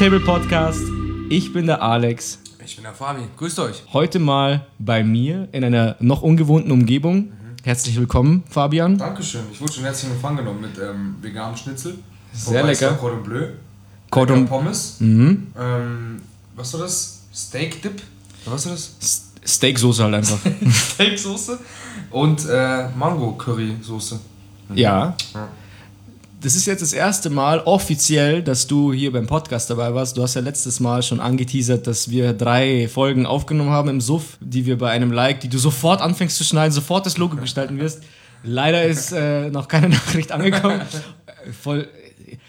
[0.00, 0.80] Table Podcast.
[1.28, 2.38] Ich bin der Alex.
[2.64, 3.20] Ich bin der Fabi.
[3.36, 3.82] Grüßt euch.
[3.92, 7.32] Heute mal bei mir in einer noch ungewohnten Umgebung.
[7.64, 8.96] Herzlich willkommen, Fabian.
[8.96, 9.42] Dankeschön.
[9.52, 11.98] Ich wurde schon herzlich in Empfang genommen mit ähm, veganem Schnitzel.
[12.32, 12.92] Sehr lecker.
[12.94, 13.48] Cordon Bleu.
[14.10, 14.96] Cordon- Pommes.
[15.00, 15.48] Mhm.
[15.60, 16.22] Ähm,
[16.56, 17.20] was war das?
[17.34, 18.00] Steak Dip?
[18.46, 18.96] Was war das?
[19.02, 20.38] S- Steaksoße halt einfach.
[20.94, 21.58] Steaksoße.
[22.10, 24.18] Und äh, Mango Curry Soße.
[24.74, 25.14] ja.
[25.34, 25.48] Ja.
[26.42, 30.16] Das ist jetzt das erste Mal offiziell, dass du hier beim Podcast dabei warst.
[30.16, 34.38] Du hast ja letztes Mal schon angeteasert, dass wir drei Folgen aufgenommen haben im Suff,
[34.40, 37.78] die wir bei einem Like, die du sofort anfängst zu schneiden, sofort das Logo gestalten
[37.78, 38.02] wirst.
[38.42, 40.80] Leider ist äh, noch keine Nachricht angekommen.
[41.60, 41.86] Voll.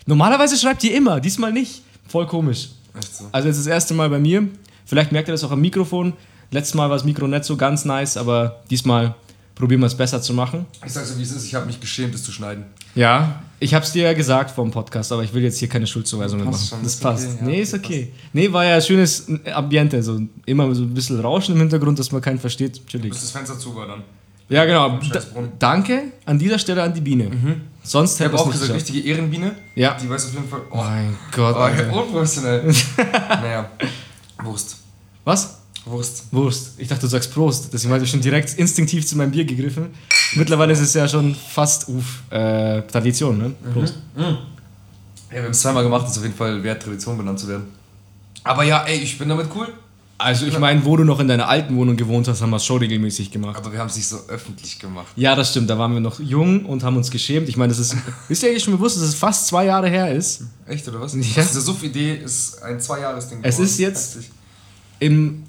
[0.05, 1.81] Normalerweise schreibt ihr immer, diesmal nicht.
[2.07, 2.69] Voll komisch.
[3.11, 3.25] So.
[3.33, 4.47] Also jetzt das erste Mal bei mir.
[4.85, 6.13] Vielleicht merkt ihr das auch am Mikrofon.
[6.49, 9.15] Letztes Mal war das Mikro nicht so ganz nice, aber diesmal
[9.53, 10.65] probieren wir es besser zu machen.
[10.85, 12.65] Ich sag's so wie es ist, ich habe mich geschämt, es zu schneiden.
[12.95, 15.85] Ja, ich habe es dir ja gesagt vom Podcast, aber ich will jetzt hier keine
[15.85, 16.53] Schuldzuweisungen machen.
[16.57, 17.27] Passt schon, das ist passt.
[17.27, 18.11] okay, ja, nee, ist das okay.
[18.33, 22.11] Nee, war ja ein schönes Ambiente, so immer so ein bisschen Rauschen im Hintergrund, dass
[22.11, 22.85] man keinen versteht.
[22.87, 23.11] Chillig.
[23.11, 24.01] Bis das Fenster zu war dann.
[24.49, 24.99] Ja, genau.
[25.13, 25.19] Da,
[25.59, 27.31] danke an dieser Stelle an die Biene.
[27.83, 29.51] Sonst Ich hätte habe es auch gesagt, richtige Ehrenbiene.
[29.75, 29.95] Ja.
[30.01, 30.61] Die weiß auf jeden Fall.
[30.71, 31.55] Oh, Mein Gott.
[31.55, 31.93] oh Alter.
[31.93, 32.63] unprofessionell.
[32.97, 33.69] naja.
[34.43, 34.77] Wurst.
[35.23, 35.60] Was?
[35.85, 36.25] Wurst.
[36.31, 36.73] Wurst.
[36.77, 37.69] Ich dachte, du sagst Prost.
[37.73, 39.87] Deswegen habe ich schon direkt instinktiv zu meinem Bier gegriffen.
[40.35, 43.51] Mittlerweile ist es ja schon fast uff, äh, Tradition, ne?
[43.73, 43.95] Prost.
[44.15, 44.37] Ja,
[45.31, 47.63] wir haben es zweimal gemacht, ist auf jeden Fall wert, Tradition benannt zu werden.
[48.43, 49.67] Aber ja, ey, ich bin damit cool.
[50.17, 52.65] Also ich meine, wo du noch in deiner alten Wohnung gewohnt hast, haben wir es
[52.65, 53.57] schon regelmäßig gemacht.
[53.57, 55.07] Aber wir haben es nicht so öffentlich gemacht.
[55.15, 55.67] Ja, das stimmt.
[55.67, 57.49] Da waren wir noch jung und haben uns geschämt.
[57.49, 57.95] Ich meine, das ist.
[58.29, 60.43] Ist dir eigentlich schon bewusst, dass es fast zwei Jahre her ist?
[60.67, 61.15] Echt, oder was?
[61.15, 61.21] Ja.
[61.21, 63.39] Diese Suff-Idee ist ein Zwei-Jahres-Ding.
[63.41, 63.65] Es geworden.
[63.71, 64.31] ist jetzt- Heftig.
[64.99, 65.43] Im,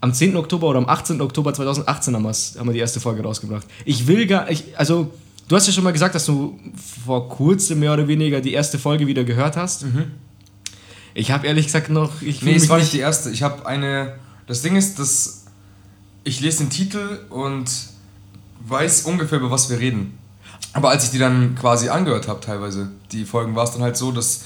[0.00, 0.36] am 10.
[0.36, 1.20] Oktober oder am 18.
[1.20, 3.66] Oktober 2018 haben, haben wir die erste Folge rausgebracht.
[3.84, 4.50] Ich will gar.
[4.50, 5.12] Ich, also,
[5.48, 6.58] du hast ja schon mal gesagt, dass du
[7.04, 9.84] vor kurzem mehr oder weniger die erste Folge wieder gehört hast.
[11.12, 12.22] Ich habe ehrlich gesagt noch.
[12.22, 13.30] Ich Nee, es war nicht die erste.
[13.30, 14.14] Ich habe eine.
[14.46, 15.44] Das Ding ist, dass
[16.24, 17.70] ich lese den Titel und
[18.66, 20.18] weiß ungefähr, über was wir reden.
[20.72, 23.96] Aber als ich die dann quasi angehört habe, teilweise, die Folgen, war es dann halt
[23.96, 24.42] so, dass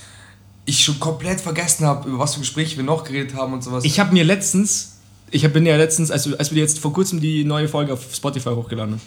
[0.65, 3.85] ich schon komplett vergessen habe, über was für Gespräche wir noch geredet haben und sowas.
[3.85, 4.94] Ich habe mir letztens,
[5.31, 8.01] ich bin ja letztens, als, wir- als wir jetzt vor kurzem die neue Folge auf
[8.15, 9.01] Spotify hochgeladen haben,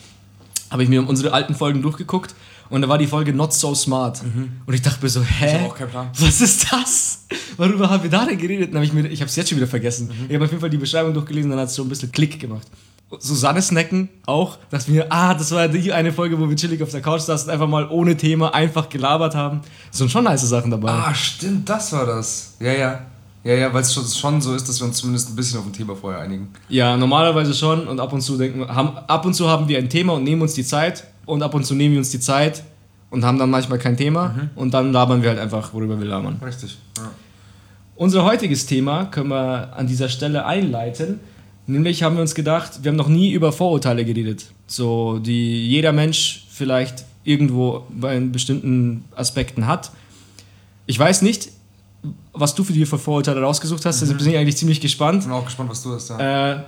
[0.72, 2.36] habe ich mir unsere alten Folgen durchgeguckt
[2.70, 4.22] und da war die Folge Not So Smart.
[4.66, 5.60] Und ich dachte mir so, hä?
[5.60, 5.66] Mhm.
[5.66, 6.10] auch keinen Plan.
[6.20, 7.26] Was ist das?
[7.56, 8.72] Worüber haben wir da denn geredet?
[8.72, 10.08] Dann hab ich mir, ich habe es jetzt schon wieder vergessen.
[10.08, 10.26] Mhm.
[10.28, 12.40] Ich habe auf jeden Fall die Beschreibung durchgelesen, dann hat es so ein bisschen Klick
[12.40, 12.68] gemacht.
[13.20, 16.92] Susanne Snacken auch, dass wir, ah, das war die eine Folge, wo wir chillig auf
[16.92, 19.62] der Couch saßen, einfach mal ohne Thema einfach gelabert haben.
[19.90, 20.92] Es sind schon nice Sachen dabei.
[20.92, 22.56] Ah, stimmt, das war das.
[22.60, 23.06] Ja, ja.
[23.44, 25.66] Ja, ja, weil es schon, schon so ist, dass wir uns zumindest ein bisschen auf
[25.66, 26.50] ein Thema vorher einigen.
[26.70, 29.90] Ja, normalerweise schon und ab und zu denken haben, ab und zu haben wir ein
[29.90, 32.64] Thema und nehmen uns die Zeit und ab und zu nehmen wir uns die Zeit
[33.10, 34.50] und haben dann manchmal kein Thema Mhm.
[34.56, 36.42] und dann labern wir halt einfach, worüber wir labern.
[36.44, 36.78] Richtig.
[36.98, 37.10] Ja.
[37.96, 41.20] Unser heutiges Thema können wir an dieser Stelle einleiten.
[41.68, 44.52] Nämlich haben wir uns gedacht, wir haben noch nie über Vorurteile geredet.
[44.68, 49.92] So, die jeder Mensch vielleicht irgendwo bei bestimmten Aspekten hat.
[50.86, 51.50] Ich weiß nicht,
[52.34, 55.20] was du für für Vorurteile rausgesucht hast, also bin ich eigentlich ziemlich gespannt.
[55.20, 56.10] Ich bin auch gespannt, was du hast.
[56.10, 56.54] Ja.
[56.54, 56.64] Äh,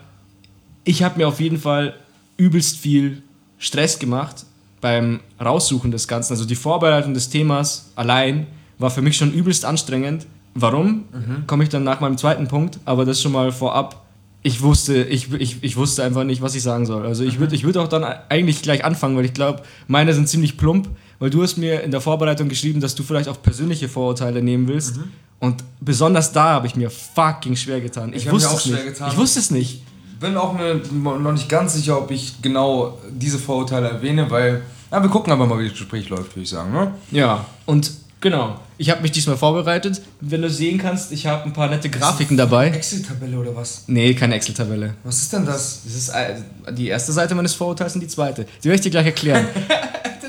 [0.84, 1.94] ich habe mir auf jeden Fall
[2.38, 3.22] übelst viel
[3.58, 4.46] Stress gemacht
[4.82, 6.34] beim Raussuchen des Ganzen.
[6.34, 8.48] Also die Vorbereitung des Themas allein
[8.78, 10.26] war für mich schon übelst anstrengend.
[10.56, 11.06] Warum?
[11.48, 14.06] Komme ich dann nach meinem zweiten Punkt, aber das schon mal vorab.
[14.42, 17.06] Ich wusste, ich, ich, ich wusste einfach nicht, was ich sagen soll.
[17.06, 20.30] Also ich würde ich würd auch dann eigentlich gleich anfangen, weil ich glaube, meine sind
[20.30, 20.90] ziemlich plump,
[21.20, 24.68] weil du hast mir in der Vorbereitung geschrieben, dass du vielleicht auch persönliche Vorurteile nehmen
[24.68, 25.00] willst.
[25.40, 28.12] Und besonders da habe ich mir fucking schwer getan.
[28.14, 28.86] Ich, Ich wusste auch es nicht.
[28.86, 29.10] getan.
[29.12, 29.84] Ich wusste es nicht.
[30.20, 35.02] bin auch mir noch nicht ganz sicher, ob ich genau diese Vorurteile erwähne, weil, ja,
[35.02, 36.74] wir gucken aber mal, wie das Gespräch läuft, würde ich sagen.
[36.74, 36.92] Ne?
[37.12, 38.60] Ja, und genau.
[38.78, 40.02] Ich habe mich diesmal vorbereitet.
[40.20, 42.68] Wenn du sehen kannst, ich habe ein paar nette Grafiken dabei.
[42.70, 43.84] Excel-Tabelle oder was?
[43.88, 44.96] Nee, keine Excel-Tabelle.
[45.06, 45.82] Was ist denn das?
[45.86, 48.46] Das ist äh, die erste Seite meines Vorurteils und die zweite.
[48.62, 49.48] Die werde ich dir gleich erklären.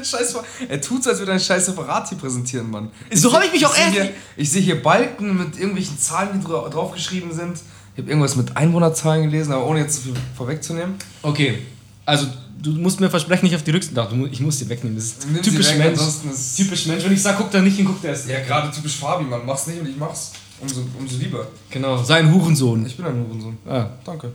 [0.00, 0.34] Den Scheiß,
[0.68, 2.90] er tut als würde er einen Scheiß separat hier präsentieren, Mann.
[3.12, 6.40] So seh- hab ich mich auch echt- hier, Ich sehe hier Balken mit irgendwelchen Zahlen,
[6.40, 7.58] die dra draufgeschrieben sind.
[7.94, 10.94] Ich habe irgendwas mit Einwohnerzahlen gelesen, aber ohne jetzt zu viel vorwegzunehmen.
[11.22, 11.58] okay,
[12.06, 12.26] also
[12.62, 13.94] du musst mir versprechen, nicht auf die Rückseite.
[13.94, 14.96] Doch, ich muss die wegnehmen.
[14.96, 15.98] Das ist Nimm typisch weg, Mensch.
[15.98, 17.04] ansonsten ist- Typisch Mensch.
[17.04, 18.28] Wenn ich sage, guck da nicht hin, guckt er erst.
[18.28, 19.42] Ja, gerade typisch Fabi, Mann.
[19.44, 20.32] Mach's nicht und ich mach's.
[20.60, 21.46] Umso, umso lieber.
[21.70, 22.84] Genau, sei ein Hurensohn.
[22.86, 23.58] Ich bin ein Hurensohn.
[23.68, 24.32] Ah, Danke.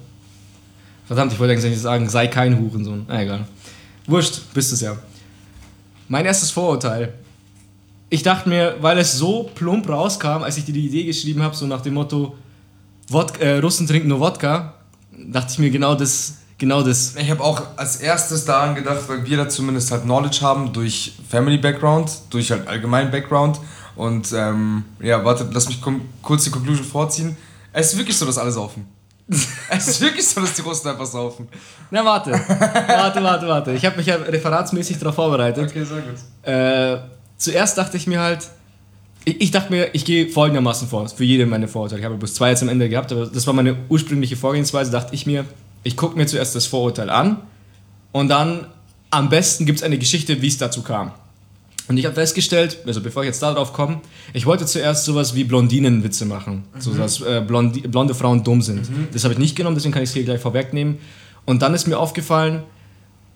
[1.07, 3.05] Verdammt, ich wollte eigentlich sagen, sei kein Hurensohn.
[3.07, 3.47] Na egal.
[4.07, 4.95] Wurscht, bist es ja.
[6.07, 7.13] Mein erstes Vorurteil.
[8.09, 11.55] Ich dachte mir, weil es so plump rauskam, als ich dir die Idee geschrieben habe,
[11.55, 12.35] so nach dem Motto,
[13.09, 14.75] Wod äh, Russen trinken nur Wodka,
[15.11, 17.15] dachte ich mir genau das, genau das.
[17.15, 21.13] Ich habe auch als erstes daran gedacht, weil wir da zumindest halt Knowledge haben durch
[21.27, 23.59] Family Background, durch halt allgemein Background
[23.95, 25.81] Und ähm, ja, warte, lass mich
[26.21, 27.37] kurz die Conclusion vorziehen.
[27.71, 28.85] Es ist wirklich so, dass alle saufen.
[29.27, 31.47] Es ist wirklich so, dass die Russen einfach saufen.
[31.89, 32.31] Na, warte.
[32.31, 33.71] warte, warte, warte.
[33.73, 35.69] Ich habe mich ja referatsmäßig darauf vorbereitet.
[35.69, 36.17] Okay, sehr gut.
[36.43, 36.99] Äh,
[37.37, 38.47] zuerst dachte ich mir halt,
[39.23, 42.01] ich, ich dachte mir, ich gehe folgendermaßen vor, für jede meine Vorurteile.
[42.01, 44.91] Ich habe bloß zwei jetzt am Ende gehabt, aber das war meine ursprüngliche Vorgehensweise.
[44.91, 45.45] Dachte ich mir,
[45.83, 47.41] ich gucke mir zuerst das Vorurteil an
[48.11, 48.67] und dann
[49.09, 51.11] am besten gibt es eine Geschichte, wie es dazu kam.
[51.87, 54.01] Und ich habe festgestellt, also bevor ich jetzt darauf komme,
[54.33, 56.63] ich wollte zuerst sowas wie Blondinenwitze machen.
[56.73, 56.81] Mhm.
[56.81, 58.89] So dass äh, Blondi blonde Frauen dumm sind.
[58.89, 59.07] Mhm.
[59.13, 60.97] Das habe ich nicht genommen, deswegen kann ich es hier gleich vorwegnehmen.
[61.45, 62.63] Und dann ist mir aufgefallen,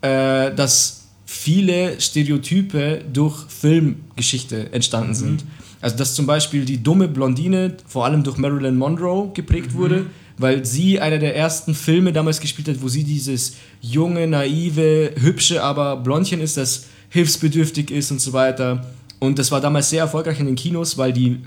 [0.02, 5.14] äh, dass viele Stereotype durch Filmgeschichte entstanden mhm.
[5.14, 5.44] sind.
[5.80, 9.78] Also dass zum Beispiel die dumme Blondine vor allem durch Marilyn Monroe geprägt mhm.
[9.78, 10.06] wurde,
[10.38, 15.62] weil sie einer der ersten Filme damals gespielt hat, wo sie dieses junge, naive, hübsche,
[15.62, 18.86] aber Blondchen ist, das hilfsbedürftig ist und so weiter.
[19.18, 21.40] Und das war damals sehr erfolgreich in den Kinos, weil die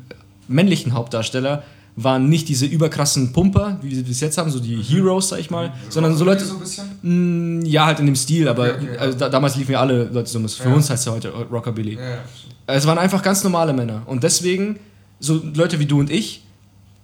[0.47, 1.63] männlichen Hauptdarsteller
[1.95, 5.51] waren nicht diese überkrassen Pumper, wie wir es jetzt haben, so die Heroes, sag ich
[5.51, 5.73] mal, mhm.
[5.89, 6.43] sondern so Leute.
[6.43, 6.85] So ein bisschen?
[7.01, 9.79] Mh, mm, ja, halt in dem Stil, aber okay, okay, also, da, damals liefen ja
[9.79, 10.39] alle Leute so.
[10.47, 10.75] Für ja.
[10.75, 11.95] uns heißt es ja heute Rockabilly.
[11.95, 12.19] Ja,
[12.67, 14.03] es waren einfach ganz normale Männer.
[14.05, 14.79] Und deswegen,
[15.19, 16.42] so Leute wie du und ich,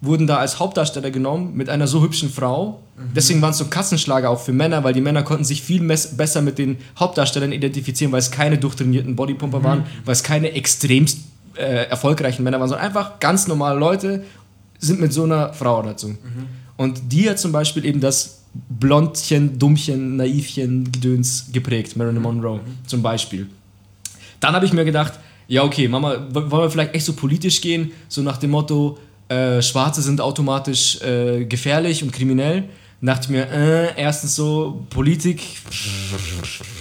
[0.02, 2.82] wurden da als Hauptdarsteller genommen mit einer so hübschen Frau.
[2.96, 3.14] Mhm.
[3.16, 6.42] Deswegen waren es so Kassenschlager auch für Männer, weil die Männer konnten sich viel besser
[6.42, 9.64] mit den Hauptdarstellern identifizieren, weil es keine durchtrainierten Bodypumper mhm.
[9.64, 11.20] waren, weil es keine extremst
[11.56, 14.24] äh, erfolgreichen Männer waren, sondern einfach ganz normale Leute
[14.80, 16.10] sind mit so einer Frau dazu.
[16.10, 16.18] Mhm.
[16.78, 22.88] Und die hat zum Beispiel eben das Blondchen, Dummchen, Naivchen, Gedöns geprägt, Marilyn Monroe mhm.
[22.88, 23.48] zum Beispiel.
[24.40, 25.20] Dann habe ich mir gedacht,
[25.50, 28.98] ja okay, Mama, wollen wir vielleicht echt so politisch gehen, so nach dem Motto,
[29.30, 32.66] äh, Schwarze sind automatisch äh, gefährlich und kriminell.
[33.02, 35.42] Dann dachte ich mir, äh, erstens so, Politik,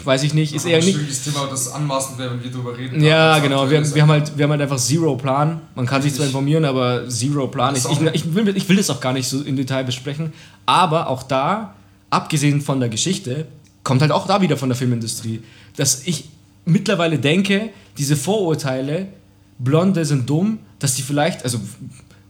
[0.02, 0.98] weiß ich nicht, ist eher nicht.
[1.08, 3.00] Das Thema, das anmaßend wäre, wenn wir darüber reden.
[3.04, 5.60] Ja, genau, wir, wir, haben halt, wir haben halt einfach Zero Plan.
[5.76, 7.76] Man kann sich zwar informieren, aber Zero Plan.
[7.76, 10.32] Ich, ich, ich, will, ich will das auch gar nicht so im Detail besprechen.
[10.66, 11.74] Aber auch da,
[12.10, 13.46] abgesehen von der Geschichte,
[13.84, 15.42] kommt halt auch da wieder von der Filmindustrie,
[15.76, 16.24] dass ich
[16.64, 19.06] mittlerweile denke, diese Vorurteile,
[19.58, 21.60] Blonde sind dumm, dass die vielleicht, also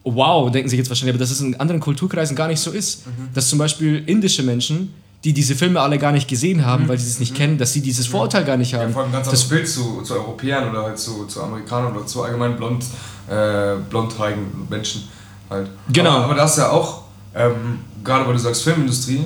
[0.04, 3.06] wow, denken sich jetzt wahrscheinlich, aber dass es in anderen Kulturkreisen gar nicht so ist.
[3.06, 3.28] Mhm.
[3.34, 6.88] Dass zum Beispiel indische Menschen, die diese Filme alle gar nicht gesehen haben, mhm.
[6.88, 7.36] weil sie es nicht mhm.
[7.36, 8.12] kennen, dass sie dieses mhm.
[8.12, 8.88] Vorurteil gar nicht haben.
[8.88, 12.06] Ja, vor allem ganz anderes Bild zu, zu Europäern oder halt zu, zu Amerikanern oder
[12.06, 12.84] zu allgemein blond,
[13.28, 15.08] äh, blondhaarigen Menschen
[15.50, 15.68] halt.
[15.92, 16.10] Genau.
[16.10, 17.02] Aber, aber das ist ja auch,
[17.34, 19.24] ähm, gerade weil du sagst Filmindustrie,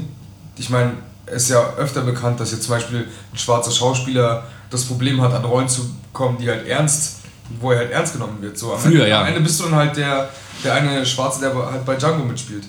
[0.57, 0.93] ich meine,
[1.27, 5.33] es ist ja öfter bekannt, dass jetzt zum Beispiel ein schwarzer Schauspieler das Problem hat,
[5.33, 5.83] an Rollen zu
[6.13, 7.19] kommen, die halt ernst,
[7.61, 8.59] wo er halt ernst genommen wird.
[8.59, 9.21] So, am Früher, Ende, ja.
[9.21, 10.29] Am Ende bist du dann halt der,
[10.65, 12.65] der eine Schwarze, der halt bei Django mitspielt.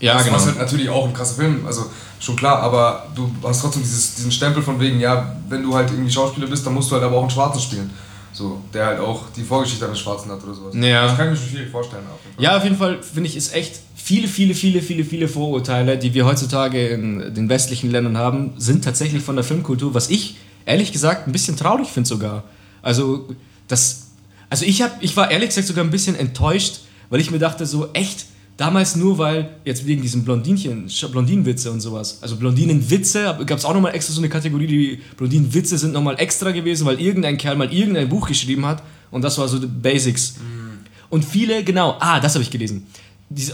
[0.00, 0.36] Ja, das genau.
[0.36, 1.86] Das halt natürlich auch ein krasser Film, also
[2.20, 5.90] schon klar, aber du hast trotzdem dieses, diesen Stempel von wegen, ja, wenn du halt
[5.90, 7.90] irgendwie Schauspieler bist, dann musst du halt aber auch einen Schwarzen spielen.
[8.32, 10.74] So, der halt auch die Vorgeschichte eines Schwarzen hat oder sowas.
[10.74, 11.06] Ja.
[11.06, 12.02] Das kann ich mir schon schwierig vorstellen.
[12.06, 15.96] Auf ja, auf jeden Fall finde ich, ist echt viele, viele, viele, viele, viele Vorurteile,
[15.96, 20.36] die wir heutzutage in den westlichen Ländern haben, sind tatsächlich von der Filmkultur, was ich
[20.66, 22.44] ehrlich gesagt ein bisschen traurig finde sogar.
[22.82, 23.26] Also,
[23.68, 24.08] das,
[24.50, 27.66] also ich, hab, ich war ehrlich gesagt sogar ein bisschen enttäuscht, weil ich mir dachte,
[27.66, 33.58] so echt, damals nur weil, jetzt wegen diesen Blondinchen, Blondinenwitze und sowas, also Blondinenwitze, gab
[33.58, 37.36] es auch nochmal extra so eine Kategorie, die Blondinenwitze sind nochmal extra gewesen, weil irgendein
[37.36, 40.36] Kerl mal irgendein Buch geschrieben hat und das war so die Basics.
[40.36, 40.78] Mhm.
[41.08, 42.86] Und viele, genau, ah, das habe ich gelesen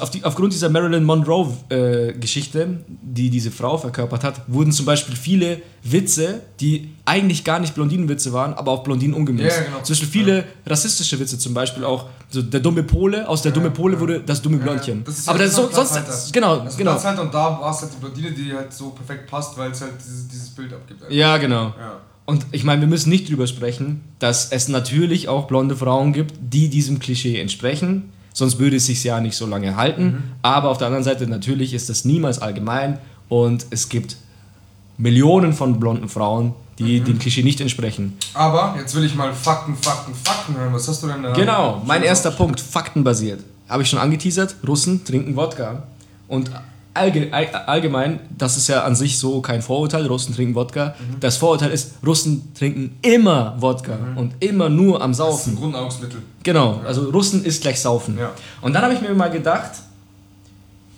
[0.01, 5.17] auf die, aufgrund dieser Marilyn Monroe-Geschichte, äh, die diese Frau verkörpert hat, wurden zum Beispiel
[5.17, 9.57] viele Witze, die eigentlich gar nicht Blondinenwitze waren, aber auf Blondinen umgemünzt.
[9.57, 9.81] Ja, genau.
[9.83, 10.45] Zum Beispiel viele ja.
[10.67, 14.21] rassistische Witze, zum Beispiel auch so der dumme Pole, aus der ja, dumme Pole wurde
[14.21, 15.05] das dumme Blondchen.
[15.05, 17.03] Das aber das so, sonst, halt genau, also genau.
[17.03, 19.81] Halt, und da war es halt die Blondine, die halt so perfekt passt, weil es
[19.81, 21.03] halt dieses, dieses Bild abgibt.
[21.03, 21.15] Einfach.
[21.15, 21.73] Ja, genau.
[22.27, 26.35] Und ich meine, wir müssen nicht drüber sprechen, dass es natürlich auch blonde Frauen gibt,
[26.41, 30.05] die diesem Klischee entsprechen sonst würde es sich ja nicht so lange halten.
[30.05, 30.23] Mhm.
[30.43, 32.99] Aber auf der anderen Seite, natürlich ist das niemals allgemein
[33.29, 34.17] und es gibt
[34.99, 37.05] Millionen von blonden Frauen, die mhm.
[37.05, 38.17] dem Klischee nicht entsprechen.
[38.35, 40.73] Aber jetzt will ich mal Fakten, Fakten, Fakten hören.
[40.73, 41.33] Was hast du denn da?
[41.33, 43.41] Genau, mein erster Punkt, faktenbasiert.
[43.69, 45.85] Habe ich schon angeteasert, Russen trinken Wodka.
[46.29, 46.51] Und
[46.95, 50.95] allgemein, das ist ja an sich so kein Vorurteil, Russen trinken Wodka.
[50.99, 51.21] Mhm.
[51.21, 54.19] Das Vorurteil ist, Russen trinken immer Wodka mhm.
[54.19, 55.33] und immer nur am Saufen.
[55.33, 56.23] Das ist ein Grundnahrungsmittel.
[56.43, 56.89] Genau, ja.
[56.89, 58.19] also Russen ist gleich Saufen.
[58.19, 58.33] Ja.
[58.61, 59.73] Und dann habe ich mir mal gedacht,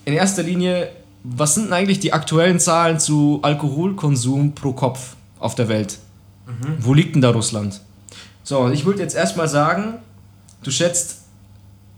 [0.05, 0.91] in erster Linie,
[1.23, 5.99] was sind denn eigentlich die aktuellen Zahlen zu Alkoholkonsum pro Kopf auf der Welt?
[6.47, 6.77] Mhm.
[6.79, 7.81] Wo liegt denn da Russland?
[8.43, 9.95] So, ich würde jetzt erstmal sagen,
[10.63, 11.23] du schätzt,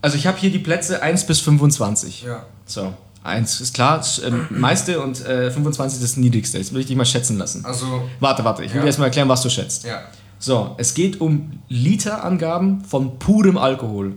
[0.03, 2.23] also ich habe hier die Plätze 1 bis 25.
[2.23, 2.45] Ja.
[2.67, 2.93] So.
[3.27, 6.59] 1 ist klar, das äh, meiste und äh, 25 das niedrigste.
[6.59, 7.65] Jetzt will ich dich mal schätzen lassen.
[7.65, 8.03] Also.
[8.21, 8.83] Warte, warte, ich will ja.
[8.83, 9.85] dir erstmal erklären, was du schätzt.
[9.85, 10.03] Ja.
[10.39, 14.17] So, es geht um Literangaben von purem Alkohol.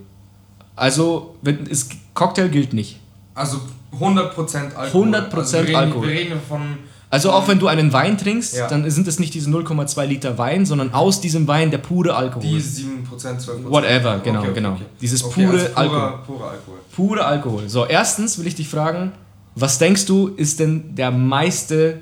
[0.75, 3.00] Also, wenn, es, Cocktail gilt nicht.
[3.36, 3.62] Also
[3.98, 5.08] 100% Alkohol.
[5.08, 6.08] 100% also wir reden, Alkohol.
[6.08, 6.78] Wir reden von.
[7.12, 8.68] Also auch wenn du einen Wein trinkst, Ja.
[8.68, 12.44] dann sind es nicht diese 0,2 Liter Wein, sondern aus diesem Wein der pure Alkohol.
[12.44, 13.70] Die 7%, 12%.
[13.72, 14.78] Whatever, genau, genau.
[15.01, 16.13] Dieses pure purer, Alkohol.
[16.28, 16.78] Purer Alkohol.
[16.96, 17.63] Pure Alkohol.
[17.70, 19.12] So, erstens will ich dich fragen,
[19.56, 22.01] was denkst du, ist denn der meiste,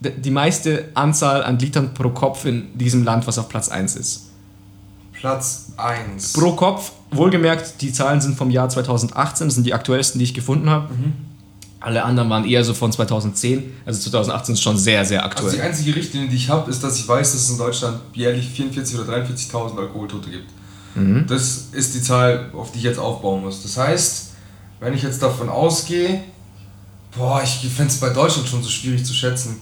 [0.00, 4.28] die meiste Anzahl an Litern pro Kopf in diesem Land, was auf Platz 1 ist?
[5.12, 6.32] Platz 1.
[6.32, 10.34] Pro Kopf, wohlgemerkt, die Zahlen sind vom Jahr 2018, das sind die aktuellsten, die ich
[10.34, 10.88] gefunden habe.
[11.80, 15.46] Alle anderen waren eher so von 2010, also 2018 ist schon sehr, sehr Also die
[15.46, 15.60] aktuell.
[15.62, 19.00] einzige Richtlinie, die ich habe, ist, dass ich weiß, dass es in Deutschland jährlich 44.000
[19.00, 20.50] oder 43.000 Alkoholtote gibt.
[20.96, 21.26] Mhm.
[21.28, 23.62] Das ist die Zahl, auf die ich jetzt aufbauen muss.
[23.62, 24.30] Das heißt,
[24.80, 26.24] wenn ich jetzt davon ausgehe,
[27.16, 29.60] boah, ich fände es bei Deutschland schon so schwierig zu schätzen.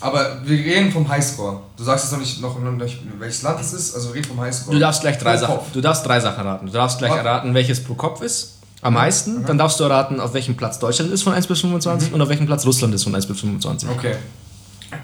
[0.00, 1.60] Aber wir reden vom Highscore.
[1.76, 4.28] Du sagst jetzt noch nicht, noch, noch nicht welches Land es ist, also wir reden
[4.28, 4.74] vom Highscore.
[4.74, 6.66] Du darfst gleich drei Sachen, du darfst drei Sachen raten.
[6.66, 9.44] Du darfst gleich erraten, welches pro Kopf ist am meisten.
[9.44, 12.28] Dann darfst du erraten, auf welchem Platz Deutschland ist von 1 bis 25 und auf
[12.28, 13.88] welchem Platz Russland ist von 1 bis 25.
[13.88, 14.16] Okay.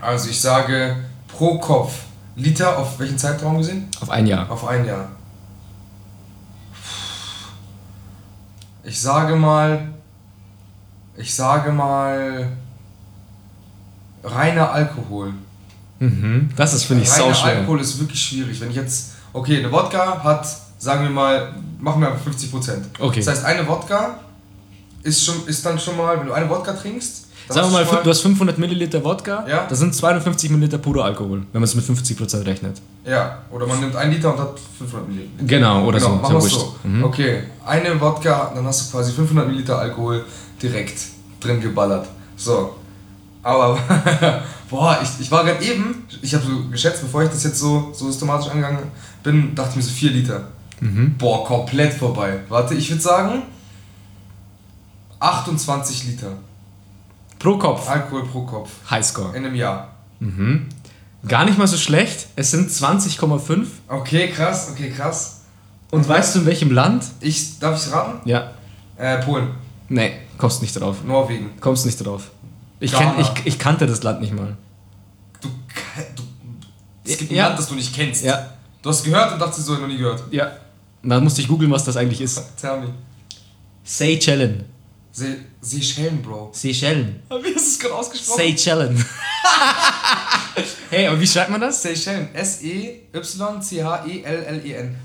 [0.01, 0.97] Also ich sage
[1.29, 1.93] pro Kopf
[2.37, 3.89] Liter auf welchen Zeitraum gesehen?
[4.01, 4.51] Auf ein Jahr.
[4.51, 5.09] Auf ein Jahr.
[8.85, 9.89] Ich sage mal.
[11.17, 12.53] Ich sage mal.
[14.23, 15.33] Reiner Alkohol.
[15.99, 16.51] Mhm.
[16.57, 17.57] Das ist, finde ich, Reiner sauschwer.
[17.59, 18.61] Alkohol ist wirklich schwierig.
[18.61, 19.13] Wenn ich jetzt.
[19.33, 20.47] Okay, eine Wodka hat,
[20.79, 22.71] sagen wir mal, machen wir einfach 50%.
[22.99, 23.21] Okay.
[23.21, 24.21] Das heißt, eine Wodka
[25.03, 27.25] ist, schon, ist dann schon mal, wenn du eine Wodka trinkst.
[27.49, 29.67] Sagen wir mal, du hast 500 Milliliter Wodka, Ja.
[29.69, 32.81] das sind 250 Milliliter purer Alkohol, wenn man es mit 50% rechnet.
[33.05, 35.45] Ja, oder man nimmt einen Liter und hat 500 Milliliter.
[35.45, 36.17] Genau, oder Genau, so.
[36.17, 36.57] machen so.
[36.57, 36.67] wurscht.
[36.85, 37.05] Mhm.
[37.05, 40.25] Okay, eine Wodka, dann hast du quasi 500 Milliliter Alkohol
[40.61, 40.99] direkt
[41.41, 42.09] drin geballert.
[42.37, 42.75] So.
[43.45, 43.79] Aber,
[44.69, 47.91] boah, ich, ich war gerade eben, ich habe so geschätzt, bevor ich das jetzt so,
[47.95, 48.81] so systematisch angegangen
[49.23, 50.49] bin, dachte ich mir so 4 Liter.
[50.81, 51.15] Mhm.
[51.19, 52.41] Boah, komplett vorbei.
[52.49, 53.43] Warte, ich würde sagen
[55.21, 56.33] 28 Liter
[57.39, 59.37] Pro Kopf, Alkohol pro Kopf Highscore.
[59.37, 59.95] in einem Jahr.
[60.21, 60.69] Mhm.
[61.27, 63.67] Gar nicht mal so schlecht, es sind 20,5.
[63.89, 65.41] Okay, krass, okay, krass.
[65.91, 67.05] Und weißt du in welchem Land?
[67.21, 68.21] Ich, darf ich raten?
[68.29, 68.53] Ja.
[68.97, 69.49] Äh, Polen,
[69.89, 71.05] Nee, kommst nicht drauf.
[71.05, 71.51] Norwegen.
[71.61, 72.31] Kommst nicht drauf.
[72.81, 74.57] Ich, kenn, ich, ich kannte das Land nicht mal.
[75.41, 75.49] Du,
[76.17, 76.23] du
[77.05, 77.47] es gibt ein Ja.
[77.49, 78.25] Land, das du nicht kennst.
[78.25, 78.51] Ja.
[78.83, 80.23] Du hast gehört und dachtest, du hast noch nie gehört.
[80.31, 80.51] Ja.
[81.07, 82.43] Und dann musste ich googeln, was das eigentlich ist.
[82.61, 82.93] Tell me.
[83.85, 84.65] Seychellen.
[85.13, 86.51] Se Seychellen, Bro.
[86.53, 87.23] Seychellen.
[87.29, 88.39] Wie hast du es gerade ausgesprochen?
[88.39, 88.97] Seychellen.
[90.91, 91.81] hey, aber wie schreibt man das?
[91.81, 92.31] Seychellen.
[92.35, 92.39] E
[93.13, 93.77] S-E-Y-C-H-E-L-L-E-N.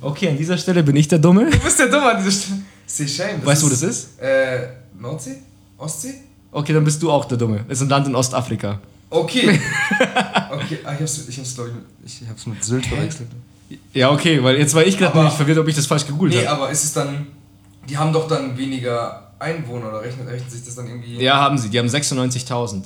[0.02, 1.52] Okay, an dieser Stelle bin ich der Dumme.
[1.52, 2.62] Du bist der Dumme an dieser Stelle.
[2.88, 3.46] Seychellen.
[3.46, 4.20] Weißt du, wo das ist?
[4.20, 5.36] Äh, Nordsee?
[5.78, 6.16] Ostsee?
[6.52, 7.64] Okay, dann bist du auch der Dumme.
[7.68, 8.82] Das ist ein Land in Ostafrika.
[9.12, 9.50] Okay.
[10.50, 11.56] okay, ah, ich hab's, ich hab's
[12.04, 13.30] ich, ich hab's mit Sylt verwechselt.
[13.94, 16.46] Ja, okay, weil jetzt war ich gerade nämlich verwirrt, ob ich das falsch gegoogelt Nee,
[16.46, 16.64] habe.
[16.64, 17.28] aber ist es dann,
[17.90, 21.16] die haben doch dann weniger Einwohner oder rechnet, rechnet sich das dann irgendwie...
[21.22, 21.70] Ja, haben sie.
[21.70, 22.84] Die haben 96.000.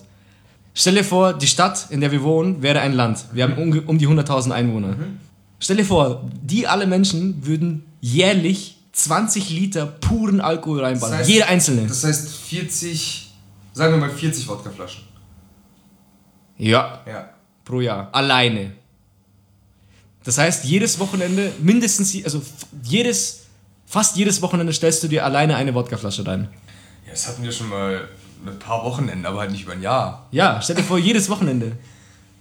[0.74, 3.26] Stell dir vor, die Stadt, in der wir wohnen, wäre ein Land.
[3.34, 4.96] Wir haben um, um die 100.000 Einwohner.
[5.60, 11.20] Stell dir vor, die alle Menschen würden jährlich 20 Liter puren Alkohol reinballern.
[11.20, 11.88] Das heißt- Jeder einzelne.
[11.88, 13.34] Das heißt 40,
[13.74, 15.04] sagen wir mal 40 Wodkaflaschen.
[16.58, 17.30] ja, Ja.
[17.64, 18.10] pro Jahr.
[18.14, 18.72] Alleine.
[20.26, 22.42] Das heißt, jedes Wochenende, mindestens, also
[22.84, 23.42] jedes,
[23.86, 26.50] fast jedes Wochenende stellst du dir alleine eine Wodkaflasche rein.
[27.06, 28.08] Ja, das hatten wir schon mal
[28.46, 30.28] ein paar Wochenenden, aber halt nicht über ein Jahr.
[30.32, 31.74] Ja, stell dir vor, jedes Wochenende.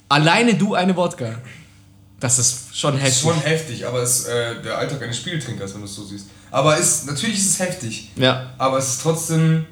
[0.09, 1.35] Alleine du eine Wodka.
[2.21, 3.23] Das ist schon Das ist heftig.
[3.23, 6.27] schon heftig, aber es ist äh, der Alltag eines Spieltrinkers, wenn du es so siehst.
[6.51, 8.53] Aber ist, natürlich ist es heftig, Ja.
[8.59, 9.67] aber es ist trotzdem...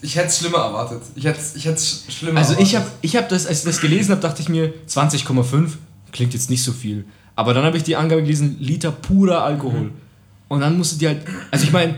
[0.00, 1.02] Ich hätte es schlimmer erwartet.
[1.16, 2.80] Ich hätte es ich hätt's sch- schlimmer Also ich erwartet.
[2.80, 5.70] habe, ich hab das, als ich das gelesen habe, dachte ich mir, 20,5
[6.12, 7.04] klingt jetzt nicht so viel.
[7.36, 9.80] Aber dann habe ich die Angabe gelesen, Liter purer Alkohol.
[9.80, 9.92] Mhm.
[10.48, 11.96] Und dann musst du dir halt, also ich meine,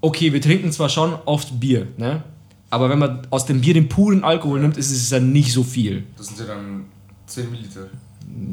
[0.00, 2.22] okay, wir trinken zwar schon oft Bier, ne?
[2.70, 5.62] Aber wenn man aus dem Bier den puren Alkohol nimmt, ist es ja nicht so
[5.62, 6.04] viel.
[6.16, 6.86] Das sind ja dann
[7.26, 7.86] 10 Milliliter.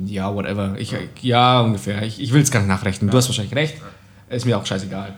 [0.06, 0.76] Ja, whatever.
[0.78, 2.04] Ich, ja, ungefähr.
[2.04, 3.10] Ich, ich will es gar nicht nachrechnen.
[3.10, 3.76] Du hast wahrscheinlich recht.
[4.30, 5.16] Ist mir auch scheißegal.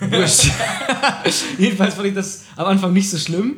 [1.58, 3.56] Jedenfalls fand ich das am Anfang nicht so schlimm.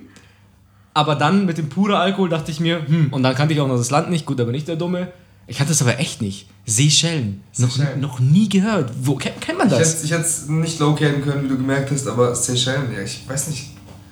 [0.95, 3.69] Aber dann mit dem puren Alkohol dachte ich mir, hm, und dann kannte ich auch
[3.69, 5.09] noch das Land nicht, gut, aber nicht der Dumme.
[5.47, 6.47] Ich hatte das aber echt nicht.
[6.67, 7.43] Seychellen.
[7.59, 8.01] Noch, Seychellen.
[8.01, 8.91] noch nie gehört.
[9.03, 10.03] Wo kennt, kennt man das?
[10.03, 13.49] ich hätte es nicht locaten können, wie du gemerkt hast, aber Seychellen, ja, ich weiß
[13.49, 13.71] nicht.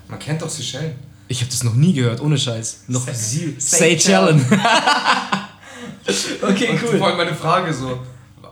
[0.08, 0.92] Man kennt doch Seychellen.
[1.28, 2.84] Ich habe das noch nie gehört, ohne Scheiß.
[2.88, 3.58] Noch Seychellen.
[3.58, 4.40] Seychellen.
[6.42, 6.98] okay, Und cool.
[6.98, 7.98] vor allem meine Frage so,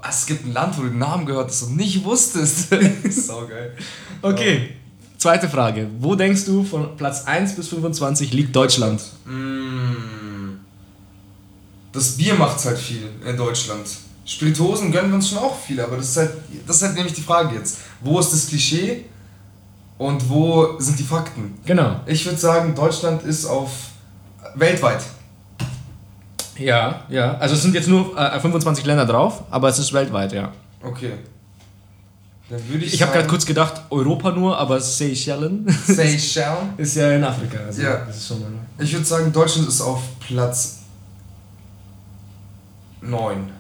[0.09, 2.69] es gibt ein Land, wo du den Namen gehört hast und nicht wusstest.
[3.11, 3.77] Sau geil.
[4.23, 4.71] Okay.
[5.19, 5.89] Zweite Frage.
[5.99, 9.03] Wo denkst du von Platz 1 bis 25 liegt Deutschland?
[9.27, 10.20] Mm.
[11.93, 13.87] Das Bier macht's halt viel in Deutschland.
[14.25, 16.31] Spiritosen gönnen wir uns schon auch viel, aber das ist halt,
[16.67, 17.79] das ist halt nämlich die Frage jetzt.
[18.01, 19.05] Wo ist das Klischee
[19.99, 21.59] und wo sind die Fakten?
[21.65, 22.01] Genau.
[22.07, 23.71] Ich würde sagen, Deutschland ist auf
[24.55, 25.03] weltweit.
[26.59, 27.37] Ja, ja.
[27.39, 30.53] Also es sind jetzt nur äh, 25 Länder drauf, aber es ist weltweit, ja.
[30.83, 31.15] Okay.
[32.51, 36.57] Dann würde ich Ich habe gerade kurz gedacht, Europa nur, aber Seychellen Seychellen.
[36.77, 37.59] ist ja in Afrika.
[37.67, 38.05] Also Ja.
[38.05, 40.80] Das ist schon mal Ich würde sagen, Deutschland ist auf Platz
[43.03, 43.51] 9.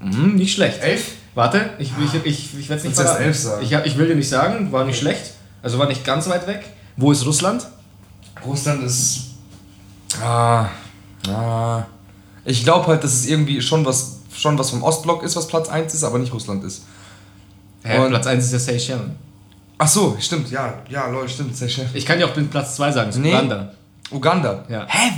[0.00, 0.80] mhm, nicht schlecht.
[0.82, 1.12] 11?
[1.34, 3.22] Warte, ich, ich, ich, ich, werde es nicht verraten.
[3.22, 3.62] elf sagen?
[3.64, 5.32] Ich, ich will dir nicht sagen, war nicht schlecht.
[5.62, 6.64] Also war nicht ganz weit weg.
[6.96, 7.66] Wo ist Russland?
[8.44, 9.28] Russland ist.
[10.22, 10.68] Ah.
[11.28, 11.84] Ah.
[12.44, 15.68] Ich glaube halt, dass es irgendwie schon was, schon was vom Ostblock ist, was Platz
[15.68, 16.82] 1 ist, aber nicht Russland ist.
[17.84, 19.16] Hä, Und- Platz 1 ist ja Seychellen.
[19.78, 21.86] Ach so, stimmt, ja, ja, Leute, stimmt, schön.
[21.94, 23.30] Ich kann dir auch den Platz 2 sagen, das ist Nee.
[23.34, 23.72] Uganda.
[24.10, 24.64] Uganda.
[24.68, 24.86] Ja.
[24.88, 25.10] Hä?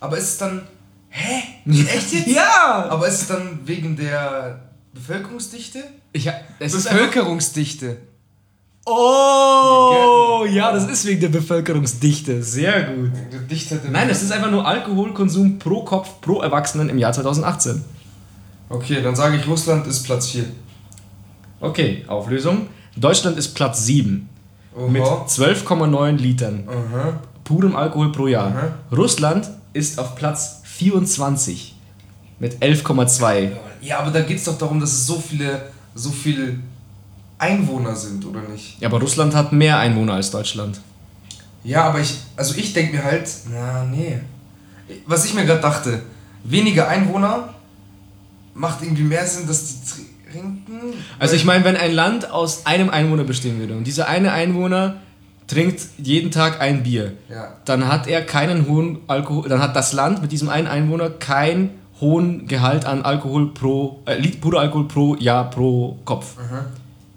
[0.00, 0.62] Aber ist es dann.
[1.10, 1.42] Hä?
[1.68, 2.26] Echt jetzt?
[2.34, 2.86] Ja!
[2.90, 4.60] Aber ist es dann wegen der
[4.94, 5.84] Bevölkerungsdichte?
[6.12, 7.98] Ich, es ist Bevölkerungsdichte.
[8.86, 12.42] oh, ja, das ist wegen der Bevölkerungsdichte.
[12.42, 13.10] Sehr gut.
[13.90, 17.84] Nein, es ist einfach nur Alkoholkonsum pro Kopf pro Erwachsenen im Jahr 2018.
[18.70, 20.44] Okay, dann sage ich, Russland ist Platz 4.
[21.60, 22.68] Okay, Auflösung.
[22.96, 24.28] Deutschland ist Platz 7
[24.88, 25.26] mit Oha.
[25.26, 27.20] 12,9 Litern Aha.
[27.44, 28.48] purem Alkohol pro Jahr.
[28.48, 28.96] Aha.
[28.96, 31.74] Russland ist auf Platz 24
[32.38, 33.50] mit 11,2.
[33.82, 36.56] Ja, aber da geht es doch darum, dass es so viele, so viele
[37.36, 38.80] Einwohner sind, oder nicht?
[38.80, 40.80] Ja, aber Russland hat mehr Einwohner als Deutschland.
[41.64, 44.20] Ja, aber ich, also ich denke mir halt, na, nee.
[45.06, 46.02] Was ich mir gerade dachte,
[46.44, 47.54] weniger Einwohner
[48.54, 50.94] macht irgendwie mehr Sinn, dass die trinken.
[51.18, 54.96] Also ich meine, wenn ein Land aus einem Einwohner bestehen würde und dieser eine Einwohner
[55.48, 57.54] trinkt jeden Tag ein Bier, Ja.
[57.64, 61.70] dann hat er keinen hohen Alkohol, dann hat das Land mit diesem einen Einwohner keinen
[62.00, 66.36] hohen Gehalt an Alkohol pro, äh, purer Alkohol pro Jahr pro Kopf.
[66.38, 66.66] Aha.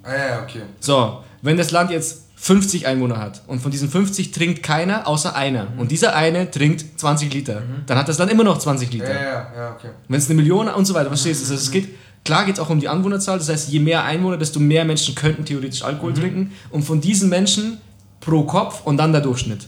[0.04, 0.62] Ah ja, okay.
[0.80, 5.36] So, wenn das Land jetzt 50 Einwohner hat und von diesen 50 trinkt keiner außer
[5.36, 9.00] einer und dieser eine trinkt 20 Liter, dann hat das Land immer noch 20 Ja,
[9.00, 9.13] Liter.
[9.13, 9.89] ja, ja, ja, okay.
[10.08, 11.54] Wenn es eine Million und so weiter, verstehst du?
[11.54, 11.89] Also es geht,
[12.26, 15.13] klar geht es auch um die Anwohnerzahl, das heißt, je mehr Einwohner, desto mehr Menschen
[15.13, 17.78] könnten theoretisch Alkohol trinken und von diesen Menschen
[18.22, 19.68] pro Kopf und dann der Durchschnitt.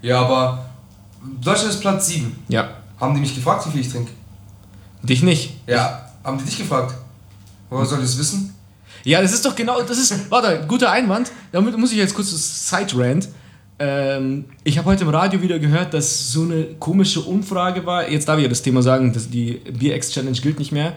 [0.00, 0.64] Ja, aber
[1.42, 2.44] Deutschland ist Platz 7.
[2.48, 2.70] Ja.
[2.98, 4.12] Haben die mich gefragt, wie viel ich trinke?
[5.02, 5.54] Dich nicht.
[5.66, 6.06] Ja.
[6.24, 6.94] Haben die dich gefragt?
[7.70, 8.54] Woher soll ich das wissen?
[9.04, 11.30] Ja, das ist doch genau, das ist, warte, guter Einwand.
[11.52, 13.28] Damit muss ich jetzt kurz das Side-Rant.
[13.78, 18.10] Ähm, ich habe heute im Radio wieder gehört, dass so eine komische Umfrage war.
[18.10, 20.94] Jetzt darf ich ja das Thema sagen, dass die Bier-X-Challenge gilt nicht mehr.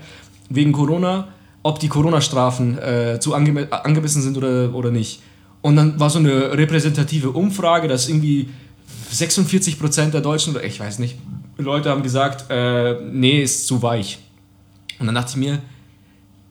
[0.49, 1.27] Wegen Corona,
[1.61, 5.21] ob die Corona-Strafen äh, zu angeme angemessen sind oder, oder nicht.
[5.61, 8.49] Und dann war so eine repräsentative Umfrage, dass irgendwie
[9.13, 11.17] 46% der Deutschen, oder ich weiß nicht,
[11.57, 14.19] Leute haben gesagt, äh, nee, ist zu weich.
[14.99, 15.59] Und dann dachte ich mir,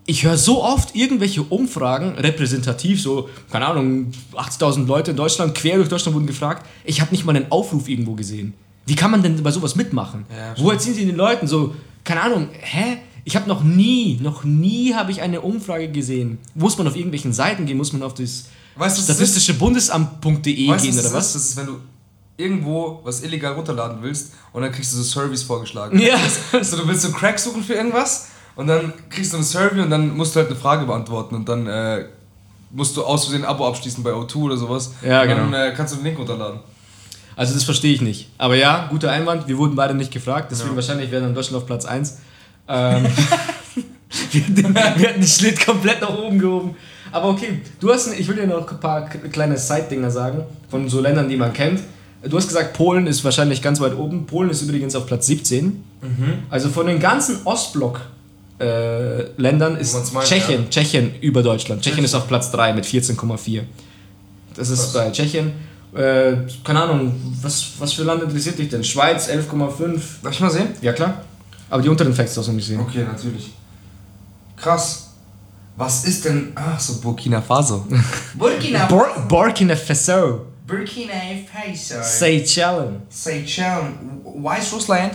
[0.06, 5.76] ich höre so oft irgendwelche Umfragen, repräsentativ, so, keine Ahnung, 80.000 Leute in Deutschland, quer
[5.76, 6.66] durch Deutschland wurden gefragt.
[6.84, 8.54] Ich habe nicht mal einen Aufruf irgendwo gesehen.
[8.86, 10.26] Wie kann man denn bei sowas mitmachen?
[10.36, 12.98] Ja, Wo erzählen sie den Leuten so, keine Ahnung, hä?
[13.24, 16.38] Ich habe noch nie, noch nie habe ich eine Umfrage gesehen.
[16.54, 17.76] Muss man auf irgendwelchen Seiten gehen?
[17.76, 18.46] Muss man auf das
[18.76, 19.26] Weißt du, was das ist?
[19.32, 21.12] statistische Bundesamt.de Weißt du, gehen was oder ist?
[21.14, 21.32] was?
[21.34, 21.76] Das ist, wenn du
[22.36, 25.98] irgendwo was illegal runterladen willst und dann kriegst du so Surveys vorgeschlagen.
[25.98, 26.16] Ja.
[26.62, 29.90] So, du willst so Crack suchen für irgendwas und dann kriegst du eine Survey und
[29.90, 32.06] dann musst du halt eine Frage beantworten und dann äh,
[32.70, 34.92] musst du aus Versehen ein Abo abschließen bei O2 oder sowas.
[35.04, 35.56] Ja, und Dann genau.
[35.64, 36.60] äh, kannst du den Link runterladen.
[37.36, 38.28] Also das verstehe ich nicht.
[38.38, 40.76] Aber ja, guter Einwand, wir wurden beide nicht gefragt, deswegen Ja.
[40.76, 42.18] wahrscheinlich wäre dann Deutschland auf Platz 1.
[42.68, 43.04] Ähm,
[44.32, 46.76] wir, hatten den- wir hatten den Schnitt komplett nach oben gehoben.
[47.12, 51.00] Aber okay, du hast, ich will dir noch ein paar kleine Side-Dinger sagen, von so
[51.00, 51.80] Ländern, die man kennt.
[52.22, 54.26] Du hast gesagt, Polen ist wahrscheinlich ganz weit oben.
[54.26, 55.82] Polen ist übrigens auf Platz 17.
[56.50, 58.00] Also von den ganzen Ostblock
[58.60, 60.68] äh, Ländern ist meint, Tschechien, ja.
[60.68, 61.82] Tschechien über Deutschland.
[61.82, 63.62] Tschechien ist auf Platz 3 mit 14,4.
[64.54, 64.92] Das ist Krass.
[64.92, 65.52] bei Tschechien.
[65.94, 68.84] Äh, keine Ahnung, was, was für Land interessiert dich denn?
[68.84, 70.00] Schweiz 11,5.
[70.22, 70.68] Darf ich mal sehen?
[70.82, 71.22] Ja klar.
[71.70, 72.80] Aber die unteren Facts hast du nicht sehen.
[72.80, 73.50] Okay, natürlich.
[74.56, 75.09] Krass.
[75.80, 76.52] Was ist denn.
[76.54, 77.86] Ach so, Burkina Faso.
[78.34, 80.44] Burkina Bur Burkina Faso.
[80.66, 81.14] Burkina
[81.50, 81.94] Faso.
[82.02, 83.00] Seychellen.
[83.08, 84.20] Seychellen.
[84.22, 85.14] Weißrussland.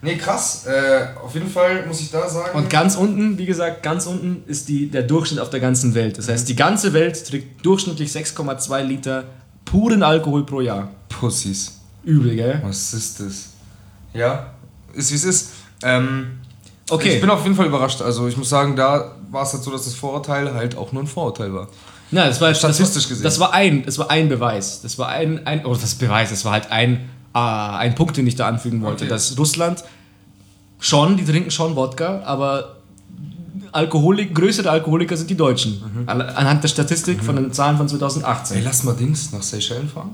[0.00, 0.64] Nee, krass.
[0.66, 2.56] Äh, auf jeden Fall muss ich da sagen.
[2.56, 6.16] Und ganz unten, wie gesagt, ganz unten ist die, der Durchschnitt auf der ganzen Welt.
[6.16, 9.24] Das heißt, die ganze Welt trinkt durchschnittlich 6,2 Liter
[9.66, 10.88] puren Alkohol pro Jahr.
[11.10, 11.78] Pussys.
[12.04, 12.62] Übel, gell?
[12.64, 13.48] Was ist das?
[14.14, 14.54] Ja,
[14.94, 15.50] ist wie es ist.
[15.82, 16.38] Ähm,
[16.88, 17.16] Okay.
[17.16, 18.00] Ich bin auf jeden Fall überrascht.
[18.00, 21.02] Also ich muss sagen, da war es halt so, dass das Vorurteil halt auch nur
[21.04, 21.68] ein Vorurteil war.
[22.10, 23.24] Na, das war Statistisch das war, gesehen.
[23.24, 24.80] Das war ein, das war ein Beweis.
[24.82, 28.26] Das war ein, ein oder das Beweis, das war halt ein, ah, ein Punkt, den
[28.26, 29.10] ich da anfügen wollte, Okay.
[29.12, 29.84] dass Russland
[30.78, 32.76] Schon, die trinken schon Wodka, aber
[33.72, 36.04] Alkoholik, größere Alkoholiker sind die Deutschen.
[36.06, 38.58] Alle- Anhand der Statistik von den Zahlen von 2018.
[38.58, 40.10] Ey, lass mal Dings nach Seychellen fahren.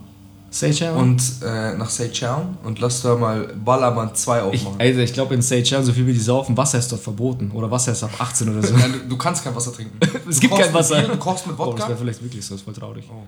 [0.52, 0.96] Seychellen?
[0.96, 4.80] Und äh, nach Seychellen und lass da mal Ballermann 2 ich, aufmachen.
[4.80, 7.50] Alter, ich glaube in Seychellen, so viel wie die saufen, Wasser ist dort verboten.
[7.52, 8.74] Oder Wasser ist ab 18 oder so.
[8.76, 9.98] Nein, du, du kannst kein Wasser trinken.
[10.28, 11.00] Es Du gibt kein Wasser.
[11.00, 11.88] Bier, Du kochst mit Oh, das Wodka.
[11.88, 13.04] wäre vielleicht wirklich so, das ist voll traurig.
[13.10, 13.22] Oh.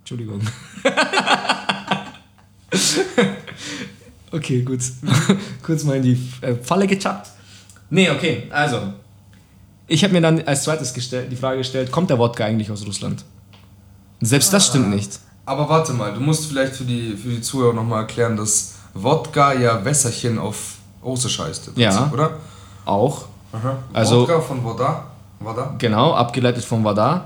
[0.00, 0.40] Entschuldigung.
[4.32, 4.80] okay, gut.
[5.62, 7.30] Kurz mal in die äh, Falle gechappt.
[7.90, 8.92] Nee, okay, also.
[9.86, 12.86] Ich habe mir dann als zweites gestellt, die Frage gestellt, kommt der Wodka eigentlich aus
[12.86, 13.24] Russland?
[14.20, 15.18] Selbst das stimmt nicht.
[15.50, 19.52] Aber warte mal, du musst vielleicht für die, für die Zuhörer nochmal erklären, dass Wodka
[19.52, 21.72] ja Wässerchen auf Russisch heißt.
[21.74, 21.90] Ja.
[21.90, 22.30] Prinzip, Oder?
[22.84, 23.78] Auch, Aha.
[23.92, 25.06] Also- Wodka von Voda.
[25.40, 25.74] Voda.
[25.78, 27.24] genau, abgeleitet von Vada.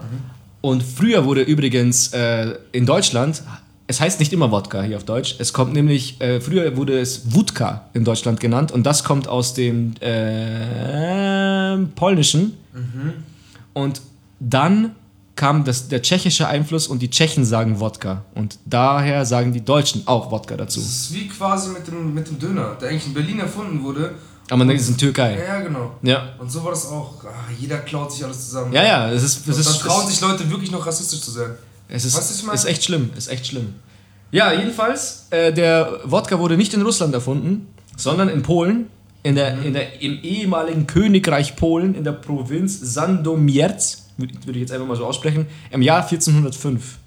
[0.63, 3.43] Und früher wurde übrigens äh, in Deutschland,
[3.89, 7.27] es heißt nicht immer Wodka hier auf Deutsch, es kommt nämlich, äh, früher wurde es
[7.35, 12.57] Wódka in Deutschland genannt und das kommt aus dem äh, Polnischen.
[13.75, 14.01] Und
[14.41, 14.93] dann
[15.37, 18.25] kam das, der tschechische Einfluss und die Tschechen sagen Wodka.
[18.35, 20.81] Und daher sagen die Deutschen auch Wodka dazu.
[20.81, 24.14] Das ist wie quasi mit dem, mit dem Döner, der eigentlich in Berlin erfunden wurde.
[24.49, 25.38] Aber man denkt, es ist in Ja, Türkei.
[25.47, 25.92] ja, genau.
[26.03, 26.29] Ja.
[26.38, 27.25] Und so war das auch.
[27.25, 28.73] Ah, jeder klaut sich alles zusammen.
[28.73, 31.31] Ja, ja, es ist, es Und dann ist, trauen sich Leute wirklich noch rassistisch zu
[31.31, 31.51] sein.
[31.88, 33.75] es ist, Weißt du, ist echt schlimm, ist echt schlimm.
[34.31, 38.87] Ja, jedenfalls, äh, der Wodka wurde nicht in Russland erfunden, sondern in Polen,
[39.23, 44.72] in der, in der, im ehemaligen Königreich Polen, in der Provinz Sandomierz, würde ich jetzt
[44.72, 46.98] einfach mal so aussprechen, im Jahr 1405.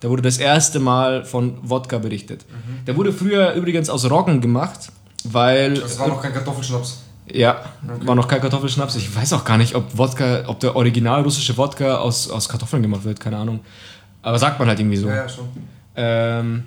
[0.00, 2.44] Da wurde das erste Mal von Wodka berichtet.
[2.86, 4.92] Der wurde früher übrigens aus Roggen gemacht,
[5.24, 5.74] weil...
[5.74, 7.02] Das war noch kein Kartoffelschnaps.
[7.30, 8.96] Ja, war noch kein Kartoffelschnaps.
[8.96, 12.82] Ich weiß auch gar nicht, ob Wodka, ob der original russische Wodka aus, aus Kartoffeln
[12.82, 13.60] gemacht wird, keine Ahnung.
[14.22, 15.08] Aber sagt man halt irgendwie so.
[15.08, 15.48] Ja, ja, schon.
[15.96, 16.64] Ähm,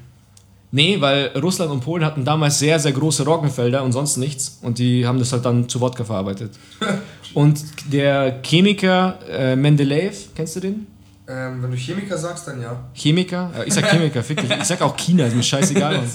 [0.72, 4.60] nee, weil Russland und Polen hatten damals sehr, sehr große Roggenfelder und sonst nichts.
[4.62, 6.52] Und die haben das halt dann zu Wodka verarbeitet.
[7.34, 10.88] und der Chemiker äh, Mendeleev, kennst du den?
[11.28, 12.84] Ähm, wenn du Chemiker sagst, dann ja.
[12.94, 13.52] Chemiker?
[13.66, 14.52] Ich sag Chemiker, fick dich.
[14.52, 16.02] Ich sag auch China, ist mir scheißegal.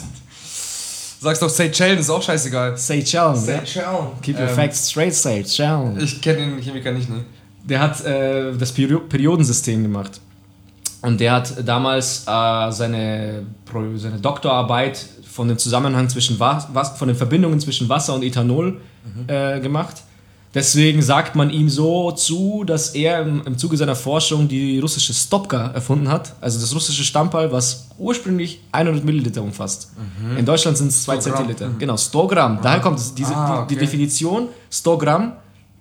[1.19, 2.77] Sagst doch Seychellen, ist auch scheißegal.
[2.77, 3.37] Seychellen?
[3.37, 4.09] Seychellen.
[4.21, 5.99] Keep your Ähm, facts straight, Seychellen.
[5.99, 7.25] Ich kenne den Chemiker nicht, ne?
[7.65, 10.21] Der hat äh, das Perio Periodensystem gemacht.
[11.07, 13.47] Und der hat damals äh, seine,
[13.95, 18.81] seine Doktorarbeit von dem Zusammenhang zwischen Was was von den Verbindungen zwischen Wasser und Ethanol
[19.29, 20.03] äh, gemacht.
[20.53, 25.13] Deswegen sagt man ihm so zu, dass er im, im Zuge seiner Forschung die russische
[25.15, 29.93] Stopka erfunden hat, also das russische Stammball, was ursprünglich 100 Milliliter umfasst.
[30.37, 31.47] In Deutschland sind es 2 100 Gramm.
[31.47, 31.79] Zentiliter.
[31.79, 32.59] Genau, 100 Gramm.
[32.63, 33.85] Daher kommt es, diese, Ah, die, die okay.
[33.85, 35.33] Definition 100 Gramm,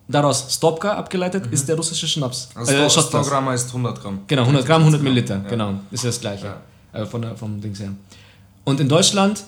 [0.08, 2.50] daraus Stopka abgeleitet, ist der russische Schnaps.
[2.56, 3.30] Also Äh, 100 Shotglass.
[3.30, 4.20] Gramm heißt 100 Gramm.
[4.28, 5.36] Genau, 100 Gramm, 100 Milliliter.
[5.44, 5.50] Ja.
[5.50, 6.46] Genau, ist ja das gleiche.
[6.94, 7.02] Ja.
[7.02, 7.90] Äh, von der, vom Dings her.
[8.64, 9.44] Und in Deutschland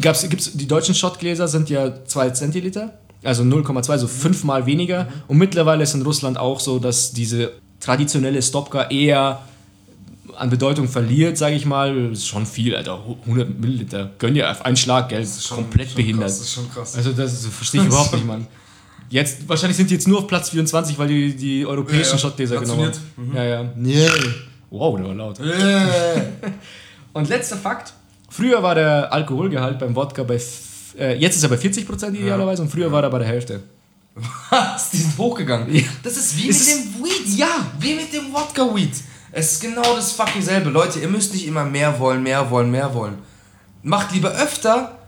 [0.00, 5.08] gab's, gibt's, die deutschen Shotgläser sind ja 2 Zentiliter, also 0,2, so fünfmal weniger.
[5.28, 9.40] Und mittlerweile ist in Russland auch so, dass diese traditionelle Stopka eher
[10.36, 12.10] an Bedeutung verliert, sage ich mal.
[12.10, 12.98] Das ist schon viel, Alter.
[13.26, 14.10] 100 Milliliter.
[14.18, 15.20] Gönn dir auf einen Schlag, gell?
[15.20, 16.24] Das ist Schon- komplett schon behindert.
[16.26, 16.96] Krass, das ist schon krass.
[16.96, 18.46] Also das ist- verstehe ich überhaupt nicht, Mann.
[19.10, 22.18] Jetzt, wahrscheinlich sind die jetzt nur auf Platz 24, weil die die europäischen Ja, ja.
[22.18, 22.92] Shotgläser genommen haben.
[22.92, 23.36] Rationiert.
[23.36, 23.72] Ja, ja.
[23.76, 24.08] Nee.
[24.70, 25.38] Wow, der war laut.
[27.12, 27.92] Und letzter Fakt.
[28.28, 30.40] Früher war der Alkoholgehalt beim Wodka bei...
[30.98, 33.60] Äh, jetzt ist er bei 40% idealerweise und früher war er bei der Hälfte.
[34.50, 34.90] Was?
[34.90, 35.72] Die sind hochgegangen.
[35.74, 35.82] Ja.
[36.02, 37.38] Das ist wie Es mit dem Weed.
[37.38, 38.92] Ja, wie mit dem Wodka-Weed.
[39.32, 40.70] Es ist genau das fucking selbe.
[40.70, 43.18] Leute, ihr müsst nicht immer mehr wollen, mehr wollen, mehr wollen.
[43.82, 44.98] Macht lieber öfter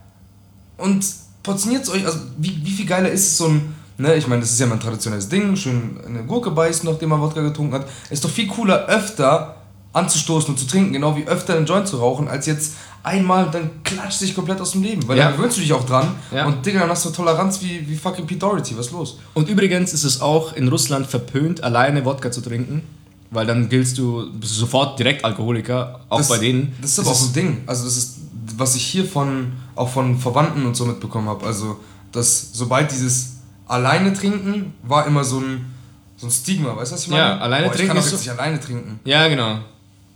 [0.76, 1.06] und
[1.44, 2.04] portioniert euch.
[2.04, 3.75] Also, wie, wie viel geiler ist es so ein.
[3.98, 5.56] Ne, ich meine, das ist ja mal ein traditionelles Ding.
[5.56, 7.87] Schön eine Gurke beißen, nachdem man Wodka getrunken hat.
[8.11, 9.56] Ist doch viel cooler, öfter
[9.94, 13.70] anzustoßen und zu trinken, genau wie öfter einen Joint zu rauchen, als jetzt einmal, dann
[13.82, 15.06] klatscht sich komplett aus dem Leben.
[15.09, 15.28] Weil Ja.
[15.28, 16.09] dann gewöhnst du dich auch dran.
[16.30, 16.44] Ja.
[16.46, 18.76] Und Digga, dann hast du Toleranz wie, wie fucking Pete Doherty.
[18.76, 19.18] Was ist los?
[19.32, 22.82] Und übrigens ist es auch in Russland verpönt, alleine Wodka zu trinken.
[23.30, 26.74] Weil dann giltst du, bist du sofort direkt Alkoholiker, auch das, bei denen.
[26.80, 27.62] Das ist aber auch so ein Ding.
[27.66, 28.16] Also das ist,
[28.59, 31.46] was ich hier von, auch von Verwandten und so mitbekommen habe.
[31.46, 31.78] Also,
[32.12, 33.36] dass sobald dieses
[33.66, 35.72] alleine trinken war immer so ein,
[36.16, 37.22] so ein Stigma, weißt du, was ich meine?
[37.22, 39.00] Ja, alleine Boah, ich trinken kann doch jetzt so- nicht alleine trinken.
[39.05, 39.59] Ja, genau.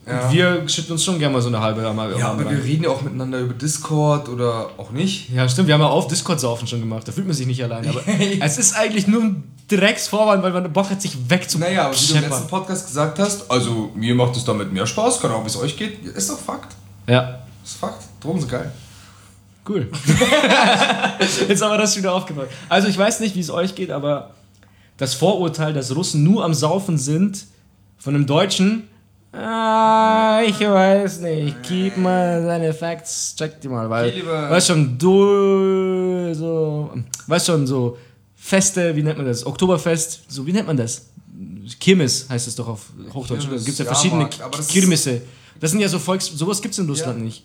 [0.06, 0.26] Ja.
[0.26, 2.60] Und wir schütten uns schon gerne mal so eine halbe am Ja, aber wir rein.
[2.62, 5.28] reden ja auch miteinander über Discord oder auch nicht.
[5.30, 7.06] Ja, stimmt, wir haben ja auf Discord-Saufen schon gemacht.
[7.06, 7.86] Da fühlt man sich nicht allein.
[7.86, 8.00] Aber
[8.40, 11.74] es ist eigentlich nur ein Drecksvorwand, weil man Bock hat, sich wegzuscheppern.
[11.74, 14.86] Naja, aber wie du im letzten Podcast gesagt hast, also mir macht es damit mehr
[14.86, 16.02] Spaß, kann auch, wie es euch geht.
[16.04, 16.74] Ist doch Fakt.
[17.06, 18.02] Ja, Ist Fakt.
[18.20, 18.72] Drogen sind geil.
[19.68, 19.90] Cool.
[21.48, 22.48] Jetzt haben wir das wieder aufgebaut.
[22.68, 24.34] Also ich weiß nicht, wie es euch geht, aber
[24.96, 27.46] das Vorurteil, dass Russen nur am Saufen sind,
[27.98, 28.84] von einem Deutschen,
[29.32, 31.62] Ah, ich weiß nicht.
[31.62, 36.90] Keep mal seine Facts, check die mal, weil, weißt schon, du, so,
[37.28, 37.96] weißt schon, so
[38.34, 39.46] Feste, wie nennt man das?
[39.46, 41.06] Oktoberfest, so, wie nennt man das?
[41.78, 43.42] Kirmes heißt es doch auf Hochdeutsch.
[43.42, 44.56] Kirmes, Da gibt es ja verschiedene aber
[45.60, 47.24] das sind ja so Volks, sowas gibt es in Russland Ja.
[47.24, 47.44] nicht.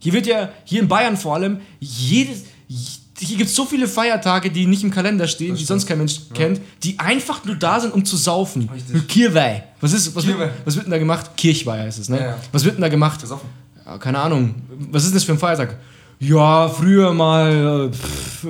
[0.00, 4.50] Hier wird ja, hier in Bayern vor allem, jedes, hier gibt es so viele Feiertage,
[4.50, 7.92] die nicht im Kalender stehen, die sonst kein Mensch kennt, die einfach nur da sind,
[7.92, 8.68] um zu saufen.
[8.72, 9.08] Richtig.
[9.08, 9.62] Kirweih.
[9.80, 11.30] Was, ist, was, wird, was wird denn da gemacht?
[11.36, 12.18] Kirchweih heißt es, ne?
[12.18, 12.36] Ja, ja.
[12.50, 13.20] Was wird denn da gemacht?
[13.20, 13.48] Besoffen.
[13.84, 14.54] Ja, keine Ahnung.
[14.90, 15.76] Was ist denn das für ein Feiertag?
[16.18, 18.46] Ja, früher mal pff,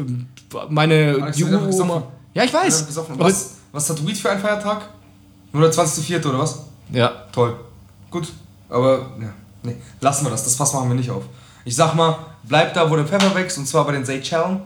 [0.68, 2.02] meine Alex, die besoffen.
[2.34, 2.86] Ja, ich weiß.
[3.16, 4.88] Was, was hat Weed für einen Feiertag?
[5.52, 6.26] Nur der 20.04.
[6.28, 6.60] oder was?
[6.92, 7.56] ja, Toll.
[8.10, 8.28] Gut.
[8.68, 9.32] Aber, ja.
[9.62, 10.44] Nee, lassen wir das.
[10.44, 11.24] Das Fass machen wir nicht auf.
[11.64, 14.60] Ich sag mal, bleib da, wo der Pfeffer wächst, und zwar bei den Seychellen.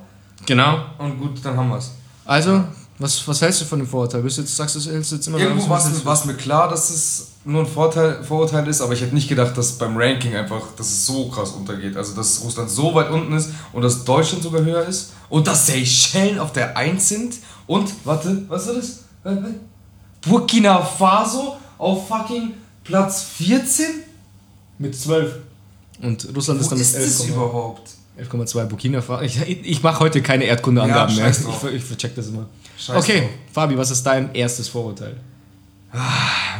[0.46, 0.78] genau.
[0.98, 1.90] Und gut, dann haben wir's.
[2.24, 2.64] Also,
[2.98, 4.22] was, was hältst du von dem Vorurteil?
[4.22, 6.68] Bist du jetzt, sagst du, hältst du jetzt immer Irgendwo noch- war es mir klar,
[6.68, 10.34] dass es nur ein Vorteil, Vorurteil ist, aber ich hätte nicht gedacht, dass beim Ranking
[10.36, 11.96] einfach, dass es so krass untergeht.
[11.96, 15.66] Also, dass Russland so weit unten ist und dass Deutschland sogar höher ist und dass
[15.66, 17.34] Seychellen auf der 1 sind
[17.66, 19.32] und, warte, was ist das?
[19.32, 19.54] Äh, äh,
[20.26, 22.54] Burkina Faso auf fucking
[22.84, 23.86] Platz 14?
[24.78, 25.34] Mit 12.
[26.04, 27.90] Und Russland Wo ist dann mit ist das 11,2 überhaupt?
[28.20, 29.24] 11,2 Burkina Faso.
[29.24, 31.30] Ich, ich mache heute keine Erdkundeangaben Ja, mehr.
[31.30, 32.46] Ich, ich vercheck das immer.
[32.78, 33.30] Scheiß okay, drauf.
[33.52, 35.16] Fabi, was ist dein erstes Vorurteil?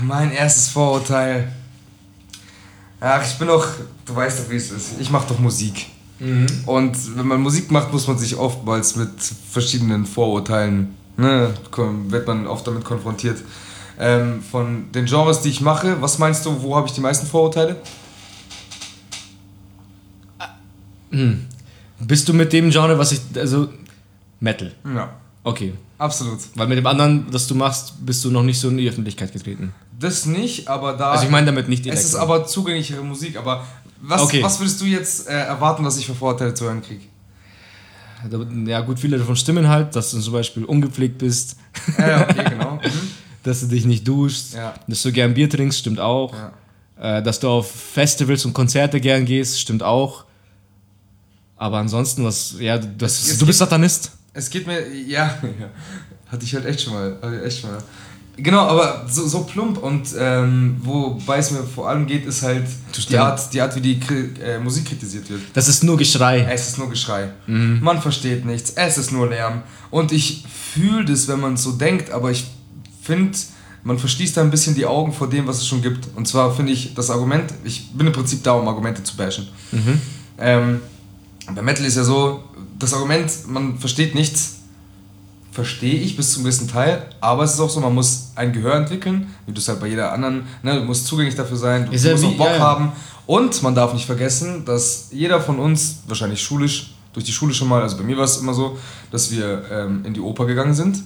[0.03, 1.53] Mein erstes Vorurteil.
[3.01, 3.67] Ach, ich bin doch,
[4.07, 4.93] du weißt doch, wie es ist.
[4.99, 5.87] Ich mache doch Musik.
[6.65, 9.11] Und wenn man Musik macht, muss man sich oftmals mit
[9.51, 11.53] verschiedenen Vorurteilen, ne,
[12.09, 13.39] wird man oft damit konfrontiert.
[13.99, 17.27] Ähm, von den Genres, die ich mache, was meinst du, wo habe ich die meisten
[17.27, 17.77] Vorurteile?
[22.01, 23.21] Bist du mit dem Genre, was ich.
[23.37, 23.69] Also.
[24.41, 24.73] Metal.
[24.95, 25.11] Ja,
[25.43, 25.73] Okay.
[25.99, 26.39] absolut.
[26.55, 29.33] Weil mit dem anderen, das du machst, bist du noch nicht so in die Öffentlichkeit
[29.33, 29.73] getreten.
[29.99, 31.13] Das nicht, aber da.
[31.13, 32.01] Also ich meine damit nicht direkt.
[32.01, 33.65] es ist aber zugänglichere Musik, aber
[34.03, 34.43] was, Okay.
[34.43, 37.05] was würdest du jetzt äh, erwarten, dass ich für Vorurteile zu hören kriege?
[38.67, 41.57] Ja, gut, viele davon stimmen halt, dass du zum Beispiel ungepflegt bist,
[41.99, 42.75] Ja, okay, genau.
[42.83, 42.91] Mhm.
[43.43, 44.75] dass du dich nicht duschst, Ja.
[44.89, 46.35] dass du gern Bier trinkst, stimmt auch.
[46.35, 47.19] Ja.
[47.19, 50.25] Äh, dass du auf Festivals und Konzerte gern gehst, stimmt auch.
[51.65, 54.11] Aber ansonsten, was, ja, das, Es- es du bist Satanist.
[54.35, 55.35] Es geht mir, ja,
[56.31, 57.79] hatte ich halt echt schon mal, echt schon mal.
[58.37, 62.67] Genau, aber so, so plump und ähm, wobei es mir vor allem geht, ist halt
[63.09, 63.17] die.
[63.17, 65.41] Art, die Art, wie die Kri äh, Musik kritisiert wird.
[65.55, 66.41] Das ist nur Geschrei.
[66.53, 67.31] Es ist nur Geschrei.
[67.47, 69.63] Man versteht nichts, es ist nur Lärm.
[69.91, 72.45] Und ich fühle das, wenn man so denkt, aber ich
[73.03, 73.39] finde,
[73.85, 76.09] man verschließt da ein bisschen die Augen vor dem, was es schon gibt.
[76.17, 79.47] Und zwar finde ich das Argument, ich bin im Prinzip da, um Argumente zu bashen.
[80.39, 80.81] Ähm,
[81.53, 82.43] bei Metal ist ja so,
[82.79, 84.57] das Argument, man versteht nichts,
[85.53, 88.75] verstehe ich bis zum gewissen Teil, aber es ist auch so, man muss ein Gehör
[88.75, 91.97] entwickeln, wie du es halt bei jeder anderen, ne, du musst zugänglich dafür sein, du
[91.97, 92.61] ja musst wie- auch Bock ja, ja.
[92.61, 92.93] haben
[93.27, 97.69] und man darf nicht vergessen, dass jeder von uns, wahrscheinlich schulisch, durch die Schule schon
[97.69, 98.77] mal, also bei mir war es immer so,
[99.13, 101.05] dass wir ähm, in die Oper gegangen sind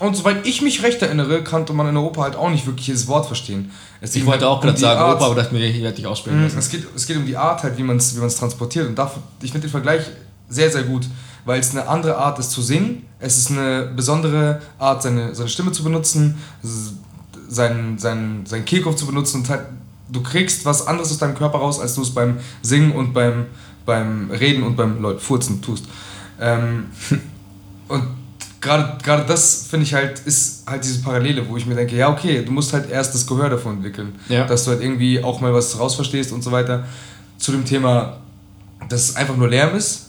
[0.00, 3.06] und soweit ich mich recht erinnere, kannte man in Oper halt auch nicht wirklich jedes
[3.06, 3.70] Wort verstehen.
[4.00, 5.80] Es Ich wollte halt auch um gerade die sagen, Art- Opa, aber dachte mir, ich
[5.82, 6.58] werde dich aussprechen Mhm, lassen.
[6.58, 8.88] Es geht, es geht um die Art halt, wie man es wie man's transportiert.
[8.88, 10.02] Und dafür, ich finde den Vergleich
[10.48, 11.06] sehr, sehr gut,
[11.44, 13.04] weil es eine andere Art ist zu singen.
[13.18, 16.38] Es ist eine besondere Art, seine, seine Stimme zu benutzen,
[17.48, 19.38] seinen, seinen, seinen Kehlkopf zu benutzen.
[19.42, 19.62] Und halt,
[20.08, 23.46] du kriegst was anderes aus deinem Körper raus, als du es beim Singen und beim,
[23.86, 25.84] beim Reden und beim Leute, Furzen tust.
[26.40, 26.86] Ähm,
[27.88, 28.02] und
[28.60, 32.10] gerade gerade das finde ich halt, ist halt diese Parallele, wo ich mir denke, ja,
[32.10, 34.14] okay, du musst halt erst das Gehör davon entwickeln.
[34.28, 34.46] Ja.
[34.46, 36.84] Dass du halt irgendwie auch mal was rausverstehst und so weiter.
[37.38, 38.18] Zu dem Thema,
[38.88, 40.08] dass es einfach nur Lärm ist,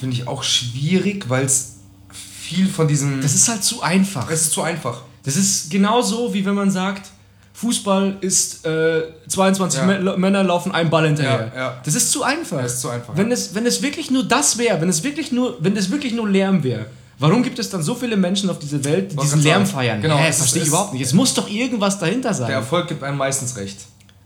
[0.00, 1.74] finde ich auch schwierig, weil es
[2.10, 3.20] viel von diesem.
[3.20, 4.30] Das ist halt zu einfach.
[4.30, 5.02] es ist zu einfach.
[5.24, 7.10] Das ist genauso, wie wenn man sagt,
[7.54, 9.86] Fußball ist äh, 22 Ja.
[9.86, 11.52] Mä- Männer laufen einem Ball hinterher.
[11.54, 11.80] Ja, ja.
[11.84, 12.60] Das ist zu einfach.
[12.62, 15.30] Das ist zu einfach, Wenn es, wenn es wirklich nur das wäre, wenn es wirklich
[15.32, 16.86] nur, wenn es wirklich nur Lärm wäre,
[17.18, 19.76] warum gibt es dann so viele Menschen auf dieser Welt, die diesen Lärm sagen.
[19.76, 20.02] feiern?
[20.02, 21.02] Genau, ist- verstehe ich überhaupt nicht.
[21.02, 22.48] Es muss doch irgendwas dahinter sein.
[22.48, 23.78] Der Erfolg gibt einem meistens recht.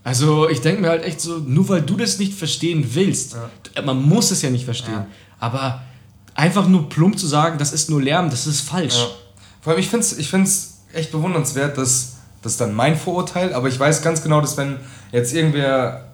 [0.03, 3.35] Also ich denke mir halt echt so, nur weil du das nicht verstehen willst,
[3.83, 5.07] man muss es ja nicht verstehen, Ja.
[5.39, 5.81] aber
[6.33, 8.95] einfach nur plump zu sagen, das ist nur Lärm, das ist falsch.
[8.95, 9.07] Ja.
[9.61, 13.53] Vor allem, ich finde es ich find's echt bewundernswert, dass das ist dann mein Vorurteil,
[13.53, 14.77] aber ich weiß ganz genau, dass wenn
[15.11, 16.05] jetzt irgendwer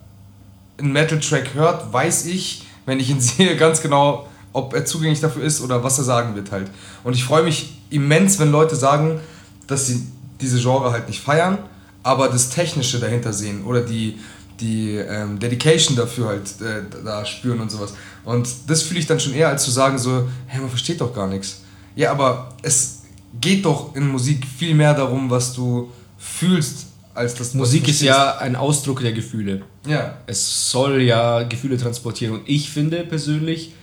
[0.80, 5.44] einen Metal-Track hört, weiß ich, wenn ich ihn sehe, ganz genau, ob er zugänglich dafür
[5.44, 6.70] ist oder was er sagen wird halt.
[7.04, 9.20] Und ich freue mich immens, wenn Leute sagen,
[9.68, 10.08] dass sie
[10.39, 11.58] diese Genre halt nicht feiern,
[12.04, 14.20] aber das Technische dahinter sehen oder die,
[14.60, 17.94] die ähm, Dedication dafür halt äh, da spüren und sowas.
[18.24, 21.13] Und das fühle ich dann schon eher, als zu sagen so, hey, man versteht doch
[21.13, 21.62] gar nichts.
[21.96, 23.04] Ja, aber es
[23.39, 27.54] geht doch in Musik viel mehr darum, was du fühlst, als das.
[27.54, 29.63] Musik ist ja ein Ausdruck der Gefühle.
[29.88, 30.18] Ja.
[30.26, 32.36] Es soll ja Gefühle transportieren.
[32.36, 33.74] Und ich finde persönlich,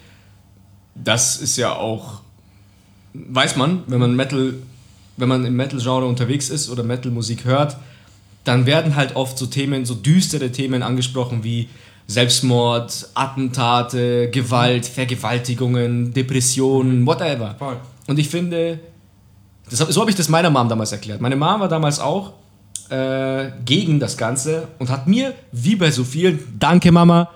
[1.03, 2.21] das ist ja auch,
[3.15, 4.55] weiß man, wenn man Metal,
[5.17, 7.77] wenn man im Metal-Genre unterwegs ist oder Metal-Musik hört,
[8.45, 11.69] dann werden halt oft so Themen, so düstere Themen angesprochen wie
[12.07, 17.55] Selbstmord, Attentate, Gewalt, Vergewaltigungen, Depressionen, whatever.
[17.59, 17.77] Voll.
[18.09, 18.81] Und ich finde,
[19.69, 21.21] das, so habe ich das meiner Mom damals erklärt.
[21.21, 22.33] Meine Mom war damals auch
[22.89, 27.31] äh, gegen das Ganze und hat mir, wie bei so vielen, danke Mama,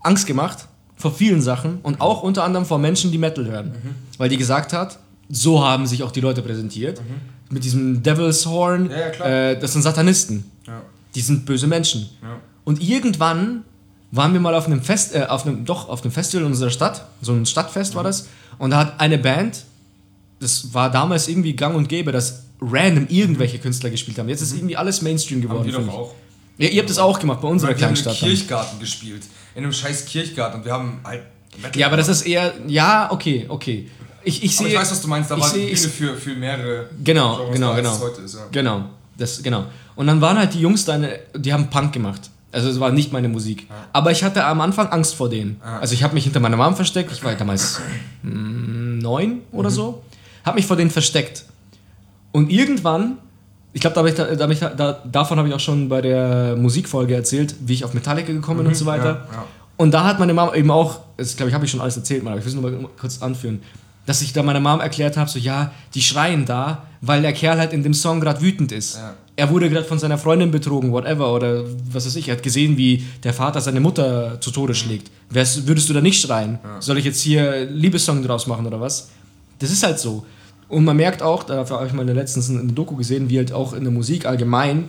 [0.00, 0.68] Angst gemacht
[1.02, 3.74] vor vielen Sachen und auch unter anderem vor Menschen, die Metal hören.
[4.18, 7.02] Weil die gesagt hat, so haben sich auch die Leute präsentiert.
[7.50, 9.50] Mit diesem Devil's Horn, Ja, ja.
[9.50, 10.44] Äh, das sind Satanisten.
[10.66, 10.80] Ja.
[11.14, 12.08] Die sind böse Menschen.
[12.64, 13.64] Und irgendwann
[14.12, 16.70] waren wir mal auf einem Fest, äh, auf einem, doch, auf einem Festival in unserer
[16.70, 17.96] Stadt, so ein Stadtfest Mhm.
[17.96, 19.64] war das, und da hat eine Band,
[20.40, 24.28] das war damals irgendwie gang und gäbe, dass random irgendwelche Künstler gespielt haben.
[24.28, 25.48] Jetzt ist irgendwie alles Mainstream Mhm.
[25.48, 25.66] Haben geworden.
[25.66, 26.14] wir finde doch auch.
[26.62, 28.14] Ja, ihr habt das auch gemacht bei unserer Wir haben dann.
[28.14, 29.22] Kirchgarten gespielt.
[29.54, 30.60] In einem scheiß Kirchgarten.
[30.60, 31.22] Und wir haben halt.
[31.60, 33.90] Metal Ja, aber das ist eher, ja, okay, okay.
[34.24, 34.74] Ich, ich Aber sehe.
[34.76, 35.30] ich weiß, was du meinst.
[35.30, 36.88] Da ich war die Bühne für, für mehrere.
[37.02, 37.94] Genau, Genres genau, da, als genau.
[37.96, 38.40] es heute ist, ja.
[38.52, 38.84] Genau,
[39.18, 39.64] das, genau.
[39.96, 42.30] Und dann waren halt die Jungs da, eine- die haben Punk gemacht.
[42.52, 43.66] Also es war nicht meine Musik.
[43.92, 45.60] Aber ich hatte am Anfang Angst vor denen.
[45.62, 47.10] Also ich habe mich hinter meiner Mom versteckt.
[47.10, 47.80] Ich war damals
[48.22, 49.74] mm, neun oder Mhm.
[49.74, 50.02] so.
[50.44, 51.44] Habe mich vor denen versteckt.
[52.30, 53.18] Und irgendwann,
[53.72, 54.60] ich glaube, da ich, da, da, ich,
[55.10, 58.66] davon habe ich auch schon bei der Musikfolge erzählt, wie ich auf Metallica gekommen bin
[58.68, 59.14] und so weiter.
[59.14, 59.32] Mhm.
[59.32, 59.44] ja, ja.
[59.76, 62.22] Und da hat meine Mom eben auch, das glaube ich, habe ich schon alles erzählt,
[62.22, 63.62] mal, aber ich will es nur mal kurz anführen,
[64.06, 67.58] dass ich da meiner Mom erklärt habe, so ja, die schreien da, weil der Kerl
[67.58, 68.96] halt in dem Song gerade wütend ist.
[68.96, 69.14] Ja.
[69.34, 72.76] Er wurde gerade von seiner Freundin betrogen, whatever, oder was weiß ich, er hat gesehen,
[72.76, 75.10] wie der Vater seine Mutter zu Tode schlägt.
[75.30, 76.58] Wärst, würdest du da nicht schreien?
[76.80, 79.08] Soll ich jetzt hier Liebessong draus machen oder was?
[79.58, 80.26] Das ist halt so.
[80.72, 83.74] Und man merkt auch, da habe ich mal letztens eine Doku gesehen, wie halt auch
[83.74, 84.88] in der Musik allgemein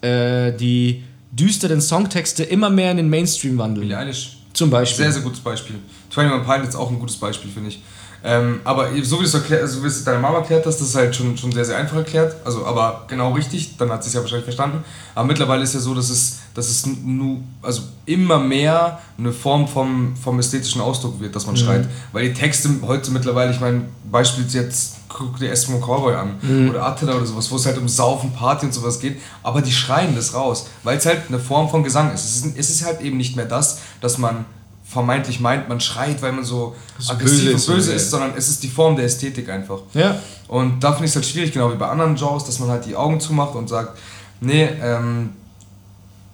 [0.00, 3.86] äh, die düsteren Songtexte immer mehr in den Mainstream wandeln.
[3.86, 4.38] Billie Eilish.
[4.54, 5.04] Zum Beispiel.
[5.04, 5.76] Sehr, sehr gutes Beispiel.
[6.16, 7.82] 21 Pilots auch ein gutes Beispiel, finde ich.
[8.22, 11.16] Ähm, aber so wie, erklärt, so wie es deine Mama erklärt hast, das ist halt
[11.16, 12.36] schon, schon sehr, sehr einfach erklärt.
[12.44, 14.84] Also, aber genau richtig, dann hat sie es ja wahrscheinlich verstanden.
[15.14, 19.66] Aber mittlerweile ist ja so, dass es, dass es nu, also immer mehr eine Form
[19.66, 21.88] vom, vom ästhetischen Ausdruck wird, dass man schreit.
[22.12, 26.86] Weil die Texte heute mittlerweile, ich meine, Beispiel jetzt, guck dir Eskimo Cowboy an oder
[26.86, 30.14] Attila oder sowas, wo es halt um Saufen, Party und sowas geht, aber die schreien
[30.14, 32.24] das raus, weil es halt eine Form von Gesang ist.
[32.24, 34.44] Es ist, es ist halt eben nicht mehr das, dass man
[34.90, 36.74] vermeintlich meint, man schreit, weil man so
[37.08, 39.78] aggressiv böse und ist böse oder- ist, sondern es ist die Form der Ästhetik einfach.
[39.94, 40.18] Ja.
[40.48, 42.84] Und da finde ich es halt schwierig, genau wie bei anderen Genres, dass man halt
[42.86, 43.96] die Augen zumacht und sagt,
[44.40, 45.30] nee, ähm,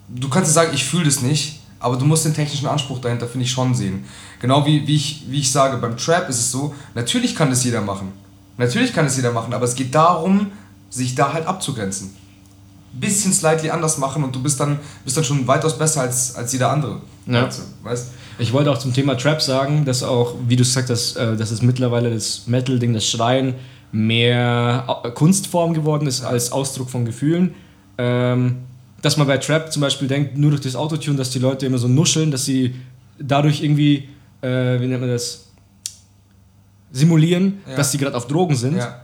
[0.09, 3.45] du kannst sagen, ich fühle das nicht, aber du musst den technischen Anspruch dahinter, finde
[3.45, 4.07] ich, schon sehen.
[4.41, 7.63] Genau wie, wie, ich, wie ich sage, beim Trap ist es so, natürlich kann das
[7.63, 8.13] jeder machen.
[8.57, 10.51] Natürlich kann es jeder machen, aber es geht darum,
[10.89, 12.17] sich da halt abzugrenzen.
[12.95, 16.53] Bisschen slightly anders machen und du bist dann, bist dann schon weitaus besser als, als
[16.55, 17.03] jeder andere.
[17.27, 17.51] Ja.
[17.83, 18.13] Weißt du?
[18.39, 21.51] Ich wollte auch zum Thema Trap sagen, dass auch, wie du gesagt hast, äh, dass
[21.51, 23.55] es mittlerweile das Metal-Ding, das Schreien,
[23.93, 27.55] mehr Au- Kunstform geworden ist als Ausdruck von Gefühlen.
[27.99, 28.59] Ähm,
[29.01, 31.79] dass man bei Trap zum Beispiel denkt, nur durch das Autotune, dass die Leute immer
[31.79, 32.75] so nuscheln, dass sie
[33.19, 34.09] dadurch irgendwie,
[34.43, 35.47] äh, wie nennt man das,
[36.93, 37.77] simulieren, Ja.
[37.77, 38.77] dass sie gerade auf Drogen sind.
[38.77, 39.01] Ja,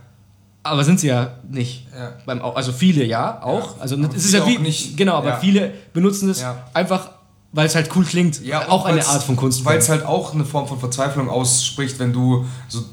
[0.63, 1.87] Aber sind sie ja nicht.
[1.95, 2.13] ja.
[2.25, 3.79] Beim, also viele ja auch.
[3.79, 4.95] Also es ist ja wie, nicht.
[4.97, 6.43] genau, aber viele benutzen es
[6.73, 7.09] einfach,
[7.53, 8.43] weil es halt cool klingt.
[8.43, 9.63] Ja, auch eine Art von Kunst.
[9.63, 12.83] Weil es halt auch eine Form von Verzweiflung ausspricht, wenn du so,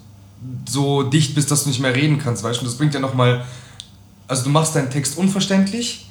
[0.68, 2.64] so dicht bist, dass du nicht mehr reden kannst, weißt du?
[2.66, 3.44] Das bringt ja nochmal.
[4.28, 6.06] Also, du machst deinen Text unverständlich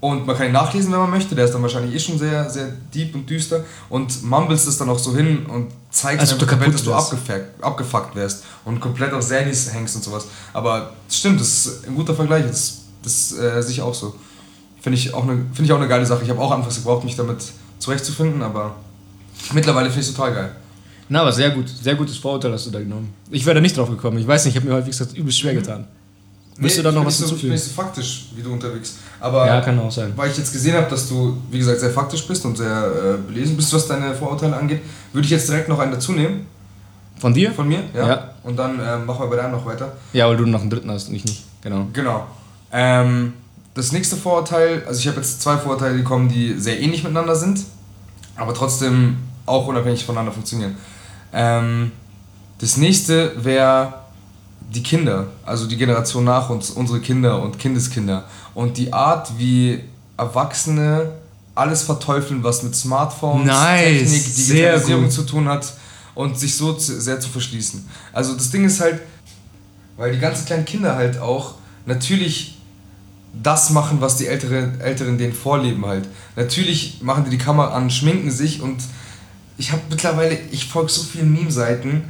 [0.00, 1.34] und man kann ihn nachlesen, wenn man möchte.
[1.34, 4.88] Der ist dann wahrscheinlich eh schon sehr, sehr deep und düster und mumbles es dann
[4.88, 9.12] auch so hin und zeigst Als ob einfach dass du abgefuckt, abgefuckt wärst und komplett
[9.12, 10.26] auf Sandys hängst und sowas.
[10.52, 12.44] Aber das stimmt, das ist ein guter Vergleich.
[12.46, 14.14] Das, das äh, sehe ich auch so.
[14.80, 16.24] Finde ich, auch eine- finde ich auch eine geile Sache.
[16.24, 17.38] Ich habe auch anfangs gebraucht, mich damit
[17.86, 18.74] zurechtzufinden, aber
[19.52, 20.50] mittlerweile finde ich es total geil.
[21.08, 21.68] Na, aber sehr gut.
[21.68, 23.14] Sehr gutes Vorurteil hast du da genommen.
[23.30, 24.18] Ich wäre da nicht drauf gekommen.
[24.18, 25.86] Ich weiß nicht, ich habe mir häufig gesagt, übelst schwer getan.
[26.58, 27.52] Willst du da noch was nicht so, Ich bin hinzufügen?
[27.52, 28.96] nicht so faktisch wie du unterwegs.
[29.20, 30.12] Aber Ja, kann auch sein.
[30.16, 33.18] weil ich jetzt gesehen habe, dass du, wie gesagt, sehr faktisch bist und sehr äh,
[33.28, 34.80] belesen bist, was deine Vorurteile angeht,
[35.12, 36.46] würde ich jetzt direkt noch einen dazu nehmen.
[37.20, 37.52] Von dir?
[37.52, 38.08] Von mir, ja.
[38.08, 38.30] Ja.
[38.42, 39.92] Und dann äh, machen wir bei deinem noch weiter.
[40.12, 41.44] Ja, weil du noch einen dritten hast und ich nicht.
[41.62, 41.86] Genau.
[41.92, 42.26] Genau.
[42.72, 43.34] Ähm,
[43.74, 47.36] das nächste Vorurteil, also ich habe jetzt zwei Vorurteile, die kommen, die sehr ähnlich miteinander
[47.36, 47.60] sind,
[48.36, 49.16] aber trotzdem
[49.46, 50.76] auch unabhängig voneinander funktionieren.
[51.32, 51.92] Ähm,
[52.58, 53.94] das nächste wäre
[54.72, 58.24] die Kinder, also die Generation nach uns, unsere Kinder und Kindeskinder.
[58.54, 59.80] Und die Art, wie
[60.16, 61.12] Erwachsene
[61.54, 65.72] alles verteufeln, was mit Smartphones, Nice, Technik, Digitalisierung zu tun hat
[66.14, 67.86] und sich so zu, sehr zu verschließen.
[68.12, 69.00] Also das Ding ist halt,
[69.96, 71.54] weil die ganzen kleinen Kinder halt auch
[71.86, 72.55] natürlich
[73.42, 76.08] das machen, was die Ältere, Älteren denen vorleben halt.
[76.36, 78.82] Natürlich machen die die Kamera an, schminken sich und
[79.58, 82.04] ich habe mittlerweile, ich folge so vielen Meme-Seiten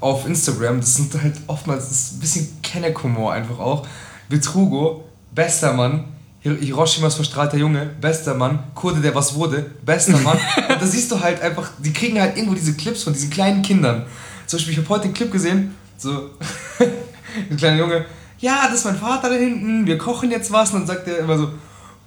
[0.00, 3.86] auf Instagram, das sind halt oftmals das ist ein bisschen Kennerkumor einfach auch.
[4.28, 5.04] Betrugo,
[5.34, 6.04] bester Mann,
[6.40, 10.38] Hiroshimas verstrahlter Junge, bester Mann, Kurde, der was wurde, bester Mann.
[10.68, 13.62] und da siehst du halt einfach, die kriegen halt irgendwo diese Clips von diesen kleinen
[13.62, 14.06] Kindern.
[14.46, 16.30] Zum Beispiel, ich habe heute den Clip gesehen, so,
[17.50, 18.06] ein kleiner Junge,
[18.40, 20.72] ja, das ist mein Vater da hinten, wir kochen jetzt was.
[20.72, 21.50] Und dann sagt er immer so,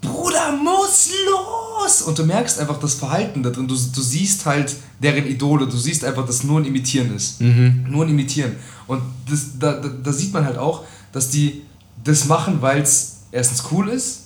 [0.01, 2.01] Bruder, muss los!
[2.01, 3.67] Und du merkst einfach das Verhalten da drin.
[3.67, 7.39] Du, du siehst halt deren Idole, du siehst einfach, dass nur ein Imitieren ist.
[7.39, 7.85] Mhm.
[7.89, 8.55] Nur ein Imitieren.
[8.87, 11.61] Und das, da, da, da sieht man halt auch, dass die
[12.03, 14.23] das machen, weil es erstens cool ist,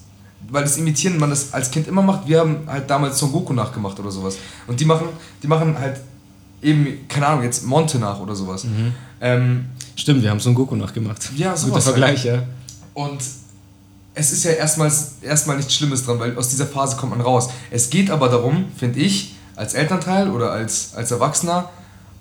[0.49, 2.27] weil das Imitieren man das als Kind immer macht.
[2.27, 4.37] Wir haben halt damals Son Goku nachgemacht oder sowas.
[4.65, 5.07] Und die machen,
[5.43, 5.99] die machen halt
[6.61, 8.63] eben, keine Ahnung, jetzt Monte nach oder sowas.
[8.63, 8.93] Mhm.
[9.21, 11.31] Ähm, Stimmt, wir haben Son Goku nachgemacht.
[11.35, 12.25] Ja, so Guter Vergleich, halt.
[12.25, 12.43] ja.
[12.93, 13.19] Und
[14.13, 17.49] es ist ja erstmals, erstmal nichts Schlimmes dran, weil aus dieser Phase kommt man raus.
[17.69, 21.69] Es geht aber darum, finde ich, als Elternteil oder als, als Erwachsener,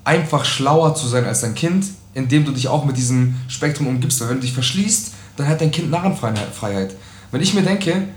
[0.05, 4.21] einfach schlauer zu sein als dein Kind, indem du dich auch mit diesem Spektrum umgibst.
[4.21, 6.95] Weil wenn du dich verschließt, dann hat dein Kind Narrenfreiheit.
[7.31, 8.09] Wenn ich mir denke,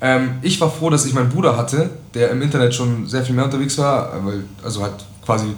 [0.00, 3.34] ähm, ich war froh, dass ich meinen Bruder hatte, der im Internet schon sehr viel
[3.34, 5.54] mehr unterwegs war, weil, also hat quasi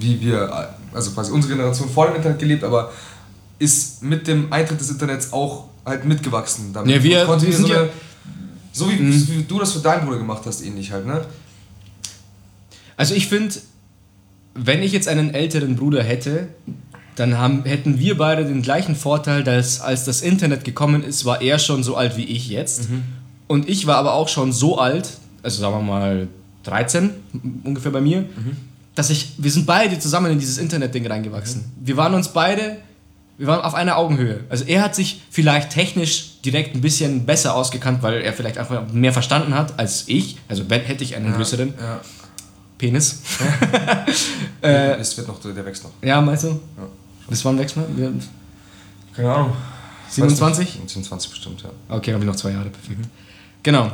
[0.00, 2.92] wie wir, also quasi unsere Generation vor dem Internet gelebt, aber
[3.58, 6.72] ist mit dem Eintritt des Internets auch halt mitgewachsen.
[6.72, 7.88] Damit ja, wir, wir so, eine, ja
[8.72, 9.28] so wie, mhm.
[9.28, 11.24] wie, du das für deinen Bruder gemacht hast, ähnlich halt, ne?
[12.96, 13.54] Also ich finde,
[14.54, 16.48] wenn ich jetzt einen älteren Bruder hätte,
[17.16, 21.40] dann haben, hätten wir beide den gleichen Vorteil, dass als das Internet gekommen ist, war
[21.40, 22.90] er schon so alt wie ich jetzt.
[22.90, 23.02] Mhm.
[23.48, 26.28] Und ich war aber auch schon so alt, also sagen wir mal
[26.64, 27.10] 13
[27.64, 28.67] ungefähr bei mir, mhm
[28.98, 31.60] dass ich, wir sind beide zusammen in dieses Internet-Ding reingewachsen.
[31.60, 31.86] Mhm.
[31.86, 32.78] Wir waren uns beide,
[33.36, 34.40] wir waren auf einer Augenhöhe.
[34.48, 38.92] Also er hat sich vielleicht technisch direkt ein bisschen besser ausgekannt, weil er vielleicht einfach
[38.92, 40.38] mehr verstanden hat als ich.
[40.48, 42.00] Also hätte ich einen ja, größeren ja.
[42.76, 43.22] Penis.
[44.62, 45.92] äh, es wird noch, der wächst noch.
[46.02, 46.48] Ja, meinst du?
[46.48, 46.88] Ja.
[47.28, 47.86] Bis wann wächst man?
[49.14, 49.52] Keine Ahnung.
[50.08, 50.80] 27?
[50.86, 51.70] 27 bestimmt, ja.
[51.88, 52.98] Okay, habe ich noch zwei Jahre, perfekt.
[52.98, 53.04] Mhm.
[53.62, 53.92] Genau.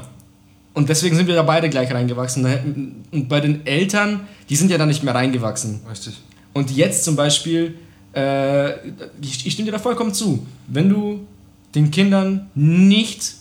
[0.74, 3.04] Und deswegen sind wir da beide gleich reingewachsen.
[3.10, 5.80] Und bei den Eltern, die sind ja dann nicht mehr reingewachsen.
[5.88, 6.20] Richtig.
[6.52, 7.76] Und jetzt zum Beispiel,
[8.14, 8.88] äh,
[9.20, 11.26] ich, ich stimme dir da vollkommen zu, wenn du
[11.74, 13.34] den Kindern nicht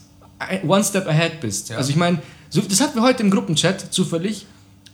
[0.66, 1.70] one step ahead bist.
[1.70, 1.78] Ja.
[1.78, 2.20] Also ich meine,
[2.50, 4.46] so, das hatten wir heute im Gruppenchat zufällig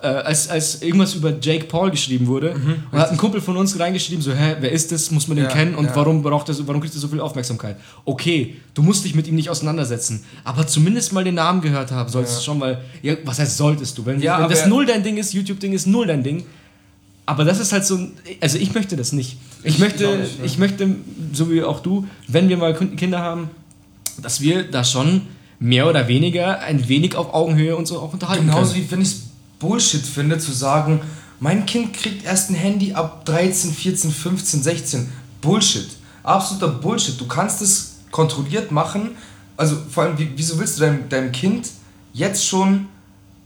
[0.02, 2.56] äh, als, als irgendwas über Jake Paul geschrieben wurde.
[2.56, 5.12] Mhm, und hat ein Kumpel von uns reingeschrieben, so, hä, wer ist das?
[5.12, 5.76] Muss man den ja, kennen?
[5.76, 5.96] Und ja.
[5.96, 7.76] warum braucht das, warum kriegt er so viel Aufmerksamkeit?
[8.06, 12.10] Okay, du musst dich mit ihm nicht auseinandersetzen, aber zumindest mal den Namen gehört haben
[12.10, 12.40] solltest ja.
[12.40, 14.06] du schon, weil, ja, was heißt solltest du?
[14.06, 16.46] Wenn, wenn das null dein Ding ist, YouTube-Ding ist null dein Ding.
[17.26, 18.00] Aber das ist halt so,
[18.42, 19.38] also ich möchte das nicht.
[19.64, 20.46] Ich, ich möchte, nicht, ne?
[20.46, 20.96] ich möchte,
[21.32, 23.52] so wie auch du, wenn wir mal Kinder haben,
[24.22, 25.24] dass wir da schon
[25.60, 28.86] mehr oder weniger ein wenig auf Augenhöhe uns auch unterhalten Genauso können.
[28.86, 29.29] wie wenn ich es
[29.60, 31.02] Bullshit finde, zu sagen,
[31.40, 35.12] mein Kind kriegt erst ein Handy ab 13, 14, 15, 16.
[35.42, 35.90] Bullshit.
[36.24, 37.20] Absoluter Bullshit.
[37.20, 39.12] Du kannst es kontrolliert machen.
[39.56, 41.70] Also vor allem, wieso willst du deinem, deinem Kind
[42.14, 42.88] jetzt schon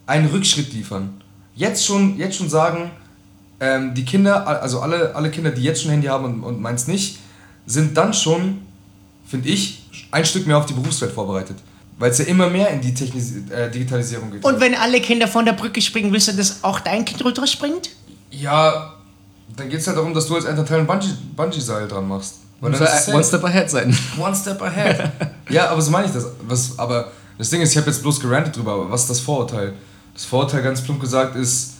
[0.05, 1.21] einen Rückschritt liefern?
[1.55, 2.91] Jetzt schon, jetzt schon sagen,
[3.59, 6.61] ähm, die Kinder, also alle, alle Kinder, die jetzt schon ein Handy haben und, und
[6.61, 7.19] meins nicht,
[7.65, 8.61] sind dann schon,
[9.27, 11.57] finde ich, ein Stück mehr auf die Berufswelt vorbereitet.
[11.97, 14.43] Weil es ja immer mehr in die Technis äh, Digitalisierung geht.
[14.43, 17.91] Und wenn alle Kinder von der Brücke springen, willst du, dass auch dein Kind runterspringt?
[18.31, 18.93] Ja,
[19.55, 20.87] dann geht es halt darum, dass du als Elternteil ein
[21.35, 22.35] Bungee-Seil dran machst.
[22.59, 23.95] Weil dann ist one step ahead sein.
[24.17, 25.11] One step ahead.
[25.49, 26.25] ja, aber so meine ich das.
[26.47, 29.19] Was, aber das Ding ist, ich habe jetzt bloß gerantet drüber, aber was ist das
[29.19, 29.73] Vorurteil?
[30.13, 31.73] Das Vorurteil, ganz plump gesagt, ist...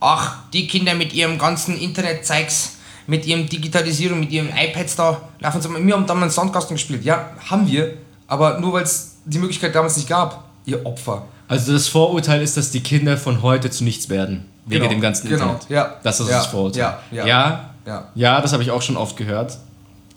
[0.00, 5.60] Ach, die Kinder mit ihrem ganzen Internet-Zeugs, mit ihrem Digitalisierung, mit ihren iPads da, laufen
[5.60, 5.68] so...
[5.74, 7.04] Wir haben damals Sandkasten gespielt.
[7.04, 7.94] Ja, haben wir,
[8.26, 11.24] aber nur weil es die Möglichkeit damals nicht gab, ihr Opfer.
[11.48, 14.46] Also das Vorurteil ist, dass die Kinder von heute zu nichts werden.
[14.66, 15.66] Wegen genau, dem ganzen genau, Internet.
[15.68, 16.80] Ja, das ist ja, das Vorurteil.
[17.10, 18.40] Ja, ja, ja, ja.
[18.40, 19.58] das habe ich auch schon oft gehört.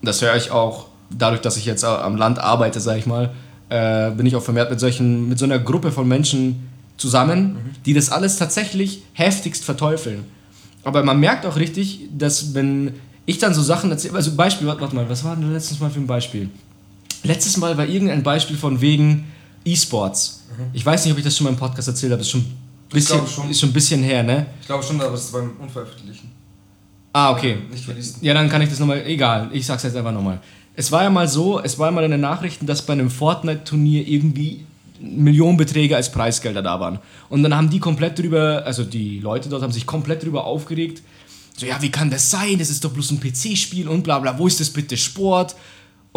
[0.02, 3.32] Das höre ich auch dadurch, dass ich jetzt am Land arbeite, sage ich mal,
[3.70, 7.60] äh, bin ich auch vermehrt mit solchen, mit so einer Gruppe von Menschen zusammen, mhm.
[7.86, 10.26] die das alles tatsächlich heftigst verteufeln.
[10.84, 12.94] Aber man merkt auch richtig, dass wenn
[13.26, 16.00] ich dann so Sachen erzähle, also Beispiel, warte mal, was war denn letztes Mal für
[16.00, 16.50] ein Beispiel?
[17.24, 19.26] Letztes Mal war irgendein Beispiel von wegen
[19.66, 20.46] E-Sports.
[20.58, 20.64] Mhm.
[20.74, 22.22] Ich weiß nicht, ob ich das schon mal im Podcast erzählt habe.
[22.22, 22.46] Ist schon,
[22.90, 23.50] bisschen, schon.
[23.50, 24.48] ist schon ein bisschen her, ne?
[24.62, 26.32] Ich glaube schon, aber es ist beim Unveröffentlichen.
[27.14, 27.58] Ah, okay.
[27.72, 28.18] Nicht verließen.
[28.22, 29.06] Ja, dann kann ich das nochmal.
[29.06, 30.40] Egal, ich sag's jetzt einfach nochmal.
[30.76, 33.10] Es war ja mal so, es war ja mal in den Nachrichten, dass bei einem
[33.10, 34.64] Fortnite-Turnier irgendwie
[35.00, 37.00] Millionenbeträge als Preisgelder da waren.
[37.30, 41.02] Und dann haben die komplett drüber, also die Leute dort haben sich komplett drüber aufgeregt.
[41.56, 42.60] So, ja, wie kann das sein?
[42.60, 44.38] Das ist doch bloß ein PC-Spiel und bla bla.
[44.38, 45.56] Wo ist das bitte Sport?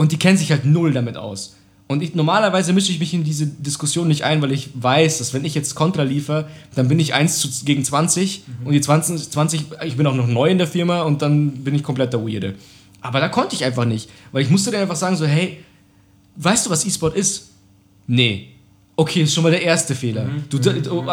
[0.01, 1.57] Und die kennen sich halt null damit aus.
[1.87, 5.35] Und ich, normalerweise mische ich mich in diese Diskussion nicht ein, weil ich weiß, dass
[5.35, 9.31] wenn ich jetzt Kontra liefere, dann bin ich 1 zu, gegen 20 und die 20,
[9.31, 12.27] 20, ich bin auch noch neu in der Firma und dann bin ich komplett der
[12.27, 12.55] Weirde.
[13.03, 15.59] Aber da konnte ich einfach nicht, weil ich musste dann einfach sagen so, hey,
[16.37, 17.51] weißt du, was E-Sport ist?
[18.07, 18.49] Nee.
[18.97, 20.29] Okay, ist schon mal der erste Fehler.
[20.51, 20.71] Du, du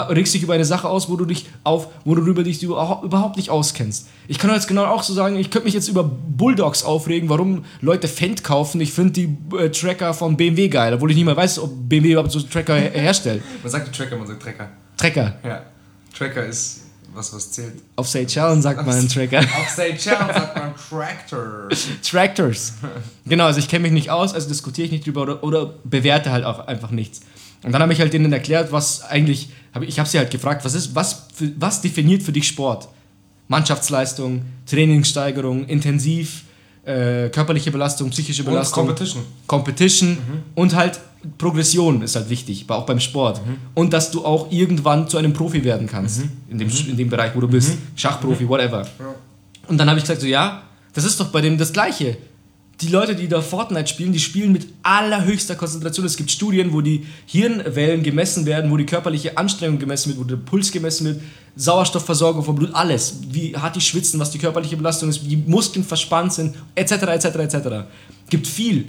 [0.09, 3.05] regst dich über eine Sache aus, wo du dich auf, wo du über dich überhaupt
[3.05, 4.07] überhaupt nicht auskennst.
[4.27, 7.63] Ich kann jetzt genau auch so sagen, ich könnte mich jetzt über Bulldogs aufregen, warum
[7.79, 8.81] Leute Fendt kaufen.
[8.81, 12.11] Ich finde die äh, Tracker von BMW geil, obwohl ich nicht mal weiß, ob BMW
[12.11, 13.41] überhaupt so Tracker her herstellt.
[13.63, 14.69] Man sagt Tracker, man sagt Trecker.
[14.97, 15.35] Trecker.
[15.45, 15.61] Ja.
[16.13, 16.81] Tracker ist
[17.13, 17.81] was, was zählt.
[17.95, 19.39] Auf Seychellen sagt man einen Tracker.
[19.59, 21.69] Auf Seychellen sagt man Tractor.
[22.03, 22.73] Tractors.
[23.25, 26.31] Genau, also ich kenne mich nicht aus, also diskutiere ich nicht drüber oder, oder bewerte
[26.31, 27.21] halt auch einfach nichts.
[27.63, 30.63] Und dann habe ich halt denen erklärt, was eigentlich, hab ich, habe sie halt gefragt,
[30.63, 32.87] was ist, was, für, was definiert für dich Sport?
[33.47, 36.43] Mannschaftsleistung, Trainingssteigerung, intensiv,
[36.85, 38.85] äh, körperliche Belastung, psychische Und Belastung.
[38.87, 39.23] Competition.
[39.47, 40.17] Competition
[40.55, 40.99] und halt
[41.37, 43.41] Progression ist halt wichtig, auch beim Sport.
[43.73, 47.35] Und dass du auch irgendwann zu einem Profi werden kannst, in, dem, in dem Bereich,
[47.35, 47.73] wo du bist.
[47.95, 48.87] Schachprofi, whatever.
[49.67, 52.17] Und dann habe ich gesagt, so ja, das ist doch bei dem das Gleiche.
[52.81, 56.05] Die Leute, die da Fortnite spielen, die spielen mit allerhöchster Konzentration.
[56.05, 60.23] Es gibt Studien, wo die Hirnwellen gemessen werden, wo die körperliche Anstrengung gemessen wird, wo
[60.23, 61.21] der Puls gemessen wird,
[61.55, 63.15] Sauerstoffversorgung vom Blut, alles.
[63.31, 66.91] Wie hart die schwitzen, was die körperliche Belastung ist, wie die Muskeln verspannt sind, etc.,
[66.91, 67.57] etc., etc.
[68.29, 68.87] Gibt viel.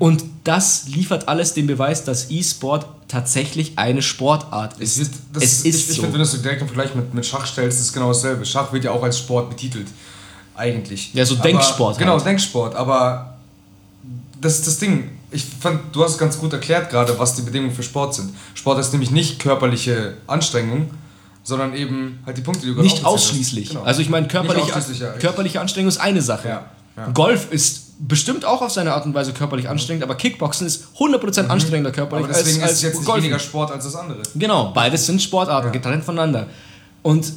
[0.00, 5.00] Und das liefert alles den Beweis, dass E-Sport tatsächlich eine Sportart ist.
[5.32, 6.02] Das, es ich, ist ich so.
[6.02, 8.44] finde, wenn du es direkt im Vergleich mit, mit Schach stellst, ist es genau dasselbe.
[8.44, 9.86] Schach wird ja auch als Sport betitelt.
[10.58, 11.14] Eigentlich.
[11.14, 12.26] Ja, so Aber- Denksport Genau, halt.
[12.26, 12.74] Denksport.
[12.74, 13.36] Aber
[14.40, 15.10] das ist das Ding.
[15.30, 18.34] Ich fand, du hast ganz gut erklärt gerade, was die Bedingungen für Sport sind.
[18.54, 20.90] Sport ist nämlich nicht körperliche Anstrengung,
[21.44, 23.68] sondern eben halt die Punkte, die du gerade Nicht ausschließlich.
[23.70, 23.82] Genau.
[23.82, 24.72] Also ich meine, körperliche,
[25.04, 25.12] ja.
[25.12, 26.48] körperliche Anstrengung ist eine Sache.
[26.48, 26.64] Ja,
[26.96, 27.08] ja.
[27.12, 31.48] Golf ist bestimmt auch auf seine Art und Weise körperlich anstrengend, aber Kickboxen ist 100%
[31.48, 32.32] anstrengender körperlich Mhm.
[32.34, 33.22] Aber deswegen als, ist es jetzt Golfen.
[33.24, 34.22] weniger Sport als das andere.
[34.34, 36.46] Genau, beides sind Sportarten, getrennt voneinander.
[37.02, 37.32] Und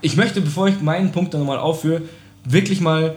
[0.00, 2.02] ich möchte, bevor ich meinen Punkt dann nochmal aufführe,
[2.44, 3.16] wirklich mal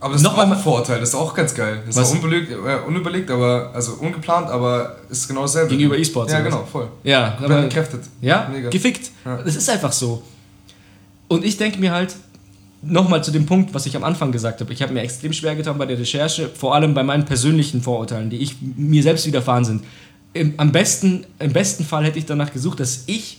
[0.00, 1.82] Aber das ist auch mal- ein Vorteil, das ist auch ganz geil.
[1.86, 2.08] Das Was?
[2.08, 5.70] ist auch unbelegt, äh, unüberlegt, aber, also ungeplant, aber ist genau dasselbe.
[5.70, 6.88] Gegenüber E-Sports, Ja, genau, voll.
[7.02, 8.04] Ja, Komplett aber, entkräftet.
[8.20, 8.68] ja Mega.
[8.70, 9.10] gefickt.
[9.24, 9.38] Ja.
[9.42, 10.22] Das ist einfach so.
[11.28, 12.14] Und ich denke mir halt,
[12.82, 14.72] nochmal zu dem Punkt, was ich am Anfang gesagt habe.
[14.72, 18.30] Ich habe mir extrem schwer getan bei der Recherche, vor allem bei meinen persönlichen Vorurteilen,
[18.30, 19.82] die ich mir selbst widerfahren sind.
[20.34, 23.38] Im, am besten, Im besten Fall hätte ich danach gesucht, dass ich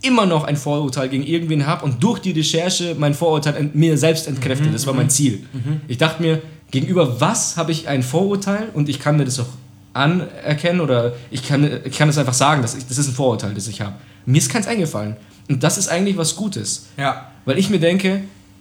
[0.00, 4.28] immer noch ein Vorurteil gegen irgendwen habe und durch die Recherche mein Vorurteil mir selbst
[4.28, 4.70] entkräfte.
[4.70, 5.44] Das war mein Ziel.
[5.88, 6.40] Ich dachte mir,
[6.70, 9.48] gegenüber was habe ich ein Vorurteil und ich kann mir das auch
[9.94, 13.54] anerkennen oder ich kann, ich kann es einfach sagen, dass ich, das ist ein Vorurteil,
[13.54, 13.94] das ich habe.
[14.26, 15.16] Mir ist keins eingefallen.
[15.48, 16.88] Und das ist eigentlich was Gutes.
[16.96, 17.32] Ja.
[17.44, 18.20] Weil ich mir denke,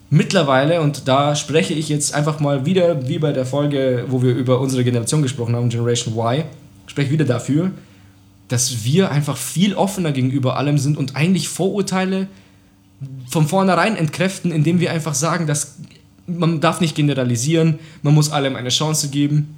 [0.10, 4.34] mittlerweile, und da spreche ich jetzt einfach mal wieder, wie bei der Folge, wo wir
[4.34, 6.46] über unsere Generation gesprochen haben, Generation Y,
[6.88, 7.72] spreche ich wieder dafür,
[8.48, 12.28] dass wir einfach viel offener gegenüber allem sind und eigentlich Vorurteile
[13.30, 15.76] von vornherein entkräften, indem wir einfach sagen, dass
[16.26, 19.58] man darf nicht generalisieren, man muss allem eine Chance geben.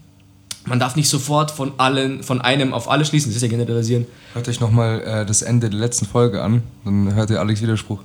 [0.66, 3.32] Man darf nicht sofort von allen, von einem auf alle schließen.
[3.32, 4.06] Das ist ja generalisieren.
[4.34, 8.02] Hört euch nochmal äh, das Ende der letzten Folge an, dann hört ihr Alex Widerspruch.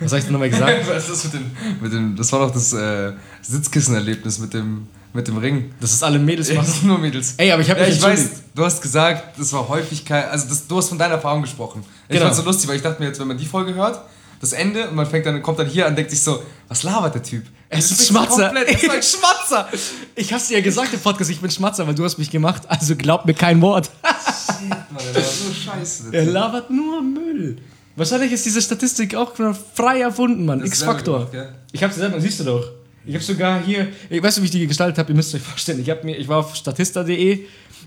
[0.00, 0.88] Was habe ich denn nochmal gesagt?
[0.88, 3.12] Was ist das mit dem, mit dem, das war doch das äh,
[3.42, 5.72] Sitzkissenerlebnis mit dem, mit dem Ring.
[5.80, 6.66] Dass es alle Mädels Das machen.
[6.72, 7.34] sind nur Mädels.
[7.38, 10.66] Ey, aber ich habe Ja, ich weiß, du hast gesagt, das war Häufigkeit, also das,
[10.66, 11.82] du hast von deiner Erfahrung gesprochen.
[12.08, 12.24] Ich Genau.
[12.26, 14.00] fand's so lustig, weil ich dachte mir jetzt, wenn man die Folge hört,
[14.40, 16.82] das Ende und man fängt dann, kommt dann hier an und denkt sich so, was
[16.82, 17.44] labert der Typ?
[17.70, 18.46] Das ist so Schmatzer.
[18.48, 19.68] komplett- Es ist ein Schmatzer.
[20.16, 22.62] Ich hab's dir ja gesagt im Podcast, ich bin Schmatzer, weil du hast mich gemacht,
[22.68, 23.90] also glaub mir kein Wort.
[24.68, 24.84] Mann,
[25.14, 26.04] der war so scheiße.
[26.12, 27.56] Er labert nur Müll.
[27.96, 29.32] Wahrscheinlich ist diese Statistik auch
[29.74, 30.58] frei erfunden, Mann.
[30.58, 31.30] Das X-Faktor.
[31.72, 32.64] Ich hab's dir selber, siehst du doch.
[33.06, 35.42] Ich hab sogar hier, ich weiß nicht, wie ich die gestaltet habe, ihr müsst euch
[35.42, 35.80] vorstellen.
[35.80, 37.40] Ich, mir, ich war auf statista.de.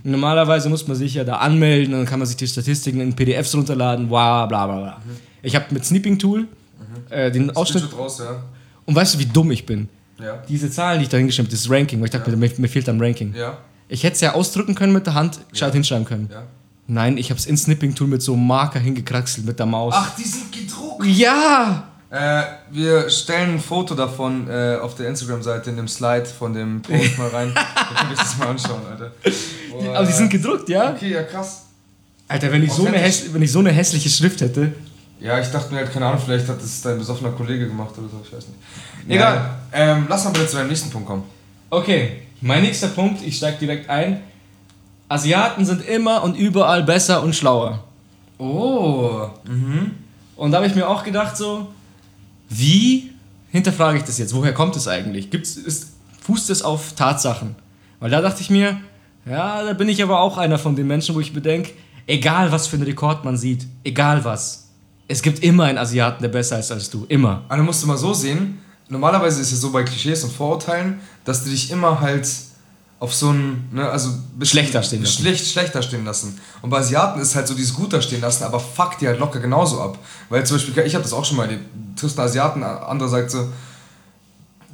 [0.04, 3.16] Normalerweise muss man sich ja da anmelden und dann kann man sich die Statistiken in
[3.16, 5.02] PDFs runterladen, bla bla bla bla.
[5.42, 6.48] Ich habe mit Snipping Tool
[7.10, 7.84] äh, den Ausschnitt.
[7.84, 8.44] Screenshot raus, ja.
[8.86, 9.90] Und weißt du, wie dumm ich bin?
[10.20, 10.44] Ja.
[10.48, 12.88] Diese Zahlen, die ich da hingeschrieben habe, das Ranking, weil ich dachte, mir, mir fehlt
[12.88, 13.34] dann Ranking.
[13.36, 13.58] Ja.
[13.90, 16.30] Ich hätte es ja ausdrücken können mit der Hand, gescheit hinschreiben können.
[16.32, 16.44] Ja.
[16.88, 19.94] Nein, ich habe es in Snipping-Tool mit so einem Marker hingekraxelt mit der Maus.
[19.96, 21.06] Ach, die sind gedruckt.
[21.06, 21.90] Ja!
[22.10, 26.82] Äh, wir stellen ein Foto davon äh, auf der Instagram-Seite in dem Slide von dem
[26.82, 27.54] Post mal rein.
[27.56, 29.12] da könnt ihr euch das mal anschauen, Alter.
[29.72, 29.98] Boah.
[29.98, 30.92] Aber die sind gedruckt, ja?
[30.92, 31.66] Okay, ja krass.
[32.30, 34.74] Alter, wenn ich, so eine wenn ich so eine hässliche Schrift hätte.
[35.20, 38.08] Ja, ich dachte mir halt, keine Ahnung, vielleicht hat das dein besoffener Kollege gemacht oder
[38.08, 38.60] so, ich weiß nicht.
[39.10, 41.24] Egal, ähm, lass mal bitte zu deinem nächsten Punkt kommen.
[41.70, 44.22] Okay, mein nächster Punkt, ich steige direkt ein.
[45.10, 47.84] Asiaten sind immer und überall besser und schlauer.
[48.38, 49.28] Oh.
[49.46, 49.92] Mhm.
[50.36, 51.68] Und da habe ich mir auch gedacht, so,
[52.50, 53.12] wie
[53.52, 54.34] hinterfrage ich das jetzt?
[54.34, 55.30] Woher kommt es eigentlich?
[55.30, 57.56] Gibt's, ist, fußt es auf Tatsachen?
[58.00, 58.78] Weil da dachte ich mir,
[59.26, 61.72] ja, da bin ich aber auch einer von den Menschen, wo ich bedenke,
[62.06, 64.70] egal was für einen Rekord man sieht, egal was,
[65.08, 67.06] es gibt immer einen Asiaten, der besser ist als du.
[67.08, 67.44] Immer.
[67.50, 71.44] Du musst du mal so sehen, normalerweise ist es so bei Klischees und Vorurteilen, dass
[71.44, 72.28] die dich immer halt
[73.00, 74.10] auf so ein, ne, also
[74.42, 75.22] Schlechter stehen lassen.
[75.22, 76.40] Schlecht, schlechter stehen lassen.
[76.64, 79.40] Und bei Asiaten ist halt so dieses Guter stehen lassen, aber fuck die halt locker
[79.40, 80.00] genauso ab.
[80.30, 83.10] Weil zum Beispiel, ich habe das auch schon mal erlebt, du triffst einen Asiaten, anderer
[83.10, 83.50] sagt so,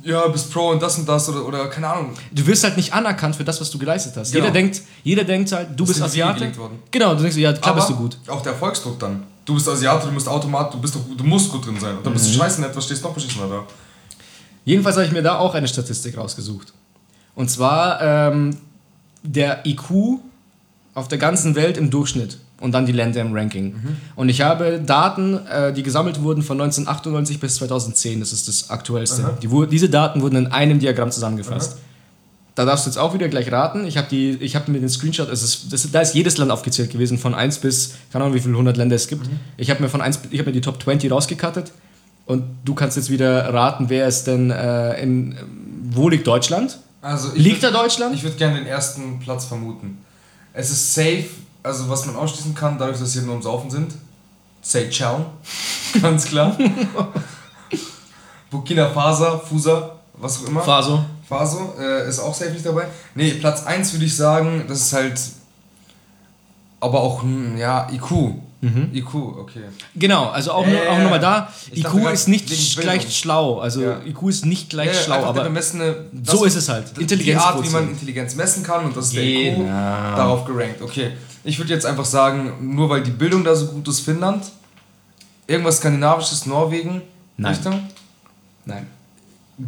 [0.03, 2.11] ja, bist Pro und das und das oder, oder keine Ahnung.
[2.31, 4.31] Du wirst halt nicht anerkannt für das, was du geleistet hast.
[4.31, 4.45] Genau.
[4.45, 6.51] Jeder, denkt, jeder denkt halt, du bist in die Wiege Asiate.
[6.91, 8.17] Genau, du denkst, ja, klar bist aber du gut.
[8.27, 9.23] auch der Erfolgsdruck dann.
[9.45, 11.97] Du bist Asiate, du musst Automat, du bist doch, du musst gut drin sein.
[11.97, 12.17] Und dann Mhm.
[12.17, 13.63] bist du scheiße nett, was stehst noch beschissener da?
[14.65, 16.73] Jedenfalls habe ich mir da auch eine Statistik rausgesucht.
[17.35, 18.57] Und zwar ähm,
[19.23, 20.19] der IQ
[20.93, 23.75] auf der ganzen Welt im Durchschnitt und dann die Länder im Ranking.
[24.15, 28.69] Und ich habe Daten, äh, die gesammelt wurden von 1998 bis 2010, das ist das
[28.69, 29.23] aktuellste.
[29.23, 29.37] Aha.
[29.41, 31.77] Die, diese Daten wurden in einem Diagramm zusammengefasst.
[32.55, 33.85] Da darfst du jetzt auch wieder gleich raten.
[33.85, 37.17] Ich habe habe mir den Screenshot, es ist, das, da ist jedes Land aufgezählt gewesen,
[37.17, 39.27] von 1 bis, keine Ahnung, wie viele hundert Länder es gibt.
[39.57, 41.71] Ich habe mir von 1, ich habe mir die Top 20 rausgekattet.
[42.25, 45.35] Und du kannst jetzt wieder raten, wer ist denn äh, in,
[45.91, 46.77] wo liegt Deutschland?
[47.03, 48.15] Also Liegt würd- da Deutschland?
[48.15, 50.03] Ich würde gerne den ersten Platz vermuten.
[50.53, 51.25] Es ist safe,
[51.61, 53.93] also was man ausschließen kann, dadurch, dass hier nur ums Saufen sind.
[54.61, 55.25] Say Chow,
[56.01, 56.57] ganz klar.
[58.49, 60.61] Burkina Faso, Fusa, was auch immer.
[60.61, 61.03] Faso.
[61.27, 62.87] Faso äh, ist auch safe nicht dabei.
[63.15, 65.19] Nee, Platz 1 würde ich sagen, das ist halt.
[66.79, 68.35] Aber auch, hm, ja, IQ.
[68.93, 69.63] IQ, okay.
[69.95, 71.49] Genau, also auch, ja, auch nochmal da.
[71.75, 72.47] IQ ist nicht
[72.79, 73.59] gleich schlau.
[73.59, 73.99] Also Ja.
[74.05, 76.85] IQ ist nicht gleich Ja, schlau, aber bemessene, so ist es halt.
[76.97, 77.89] Die Art, wie man.
[77.89, 79.65] Intelligenz messen kann und das ist der IQ Genau.
[80.15, 80.81] darauf gerankt.
[80.81, 81.11] Okay,
[81.43, 84.45] ich würde jetzt einfach sagen, nur weil die Bildung da so gut ist, Finnland,
[85.45, 87.01] irgendwas Skandinavisches, Norwegen,
[87.35, 87.53] Nein.
[87.53, 87.87] Richtung,
[88.65, 88.87] Nein.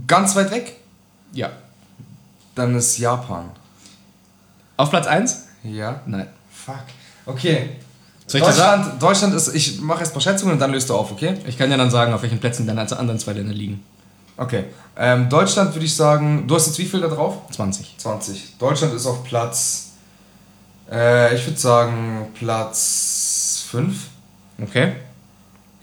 [0.07, 0.77] ganz weit weg,
[1.33, 1.49] Ja.
[2.55, 3.49] dann ist Japan.
[4.77, 5.47] Auf Platz 1?
[5.63, 6.01] Ja.
[6.05, 6.27] Nein.
[6.51, 6.75] Fuck.
[7.25, 7.69] Okay.
[8.27, 8.47] Soll ich?
[8.47, 11.35] Deutschland, Deutschland ist, ich mache jetzt ein paar Schätzungen und dann löst du auf, okay?
[11.45, 13.83] Ich kann ja dann sagen, auf welchen Plätzen deine anderen zwei Länder liegen.
[14.37, 14.65] Okay.
[14.97, 17.37] Ähm, Deutschland würde ich sagen, du hast jetzt wie viel da drauf?
[17.51, 17.95] 20.
[17.97, 18.57] 20.
[18.57, 19.91] Deutschland ist auf Platz,
[20.91, 23.95] äh, ich würde sagen Platz 5.
[24.61, 24.93] Okay.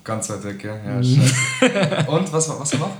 [0.04, 0.74] Ganz weit weg, ja.
[0.76, 2.06] ja scheiße.
[2.10, 2.90] und was, war- was noch?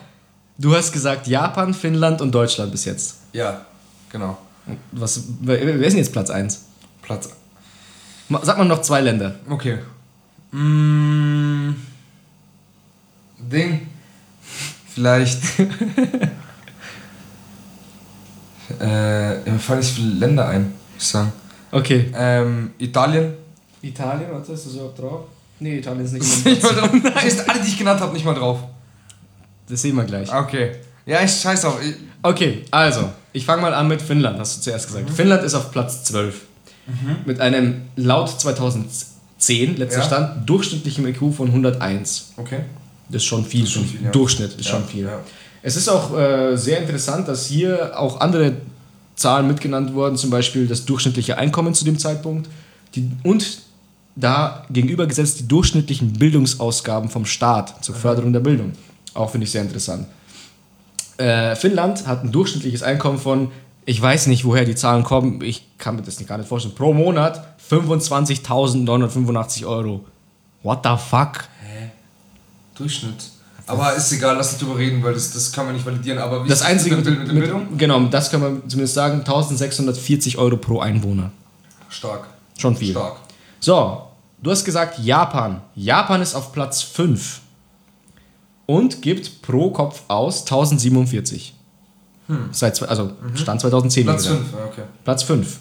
[0.57, 3.17] Du hast gesagt Japan, Finnland und Deutschland bis jetzt.
[3.33, 3.63] Ja,
[4.11, 4.39] genau.
[4.93, 6.61] Was, wer, ist denn jetzt Platz 1?
[7.03, 7.31] Platz.
[8.43, 9.37] Sag mal noch zwei Länder.
[9.49, 9.79] Okay.
[10.53, 11.71] Mm,
[13.39, 13.87] Ding.
[14.95, 15.41] Vielleicht.
[18.81, 21.33] äh, mir fallen nicht viele Länder ein, muss ich sagen.
[21.71, 22.13] Okay.
[22.15, 23.35] Ähm, Italien.
[23.81, 25.21] Italien, warte, ist das überhaupt drauf?
[25.59, 26.91] Nee, Italien ist nicht nicht mal drauf.
[27.19, 28.59] Stehst alle, die ich genannt habe, nicht mal drauf.
[29.69, 30.33] Das sehen wir gleich.
[30.33, 30.77] Okay.
[31.07, 31.83] Ja, ich scheiß auf.
[31.83, 35.11] Ich, Okay, also, ich fange mal an mit Finnland, hast du zuerst gesagt.
[35.11, 36.43] Finnland ist auf Platz 12.
[37.25, 40.05] Mit einem laut 2010, letzter Ja.
[40.07, 42.33] Stand, durchschnittlichem IQ von 101.
[42.37, 42.61] okay.
[43.09, 43.65] Das ist schon viel.
[43.65, 44.11] Ist schon viel, ja.
[44.11, 45.09] Durchschnitt ist Ja, schon viel.
[45.63, 48.55] Es ist auch äh, sehr interessant, dass hier auch andere
[49.17, 52.49] Zahlen mitgenannt wurden, zum Beispiel das durchschnittliche Einkommen zu dem Zeitpunkt
[52.95, 53.59] die, und
[54.17, 58.73] da gegenübergesetzt die durchschnittlichen Bildungsausgaben vom Staat zur Förderung der Bildung.
[59.15, 60.07] Auch finde ich sehr interessant.
[61.19, 63.51] Äh, Finnland hat ein durchschnittliches Einkommen von,
[63.85, 66.75] ich weiß nicht, woher die Zahlen kommen, ich kann mir das nicht gar nicht vorstellen,
[66.75, 70.05] pro Monat 25.985 Euro.
[70.63, 71.45] What the fuck?
[72.77, 73.31] Durchschnitt.
[73.67, 76.19] Aber ist egal, lass nicht drüber reden, weil das, das kann man nicht validieren.
[76.19, 77.79] Aber wie Das ist einzige mit, mit, mit, mit, Bildung?
[77.79, 81.31] Genau, das kann man zumindest sagen, 1640 Euro pro Einwohner.
[81.89, 82.27] Stark.
[82.59, 82.91] Schon viel.
[82.91, 83.17] Stark.
[83.61, 84.09] So,
[84.43, 85.61] du hast gesagt Japan.
[85.75, 87.41] Japan ist auf Platz 5
[88.67, 91.55] und gibt pro Kopf aus 1047.
[92.53, 94.05] Seit, zwei- also Stand 2010.
[94.07, 94.15] wie Hm.
[94.15, 94.41] Platz gesagt.
[94.51, 94.83] 5, okay.
[95.05, 95.59] Platz 5.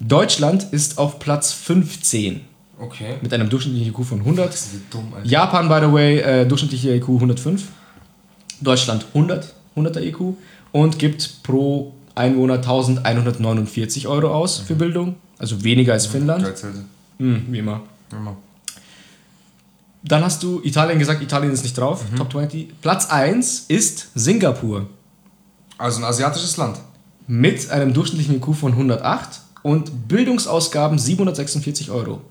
[0.00, 2.40] Deutschland ist auf Platz 15
[2.78, 3.14] Okay.
[3.22, 4.48] mit einem durchschnittlichen IQ von 100.
[4.48, 5.26] Das ist dumm, Alter.
[5.28, 7.64] Japan, by the way, äh, durchschnittlicher IQ 105.
[8.60, 10.34] Deutschland 100, 100er IQ
[10.72, 15.16] und gibt pro Einwohner 1149 Euro aus für Bildung.
[15.38, 16.44] Also weniger als Finnland.
[16.44, 16.80] Geizhälter.
[17.18, 17.82] Hm, wie immer.
[18.12, 18.36] Immer.
[20.02, 22.80] Dann hast du Italien gesagt, Italien ist nicht drauf, Top 20.
[22.80, 24.86] Platz 1 ist Singapur
[25.78, 26.78] Also ein asiatisches Land.
[27.26, 32.22] mit einem durchschnittlichen IQ von 108 und Bildungsausgaben 746 Euro.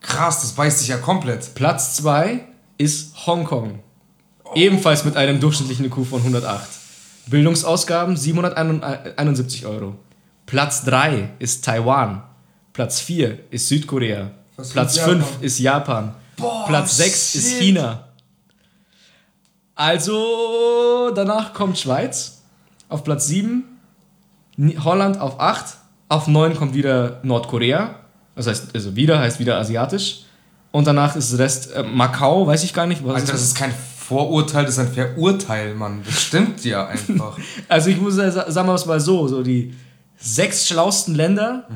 [0.00, 1.54] Krass, das beißt sich ja komplett.
[1.54, 2.44] Platz 2
[2.78, 3.80] ist Hongkong.
[4.54, 6.68] Ebenfalls mit einem durchschnittlichen IQ von 108.
[7.26, 9.96] Bildungsausgaben 771 Euro.
[10.46, 12.22] Platz 3 ist Taiwan.
[12.72, 14.30] Platz 4 ist Südkorea.
[14.56, 15.42] Was Platz mit 5 Japan?
[15.42, 16.14] ist Japan.
[16.36, 17.58] Boah, Platz 6 ist.
[17.58, 18.08] China.
[19.80, 22.42] Also danach kommt Schweiz.
[22.90, 23.64] Auf Platz 7
[24.56, 25.64] Ni- Holland auf 8,
[26.08, 27.94] auf 9 kommt wieder Nordkorea.
[28.36, 30.22] Das heißt, also wieder heißt wieder asiatisch.
[30.70, 33.04] Und danach ist der Rest äh, Macau, weiß ich gar nicht.
[33.06, 36.02] Was Alter, das ist kein Vorurteil, das ist ein Verurteil, Mann.
[36.04, 37.38] Das stimmt ja einfach.
[37.68, 39.74] Also ich muss ja sa- sagen wir es mal so, so die
[40.18, 41.66] sechs schlausten Länder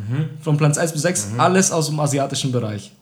[0.43, 2.93] von Platz 1 bis 6, alles aus dem asiatischen Bereich.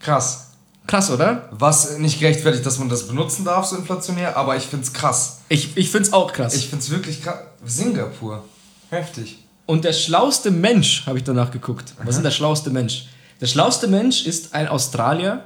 [0.00, 0.47] Krass.
[0.88, 1.48] Krass, oder?
[1.52, 5.40] Was nicht gerechtfertigt, dass man das benutzen darf, so inflationär, aber ich find's krass.
[5.50, 6.54] Ich, ich finde es auch krass.
[6.54, 7.40] Ich find's wirklich krass.
[7.64, 8.42] Singapur.
[8.90, 9.38] Heftig.
[9.66, 11.92] Und der schlauste Mensch, habe ich danach geguckt.
[12.02, 13.06] Was ist der schlauste Mensch?
[13.40, 15.44] Der schlauste Mensch ist ein Australier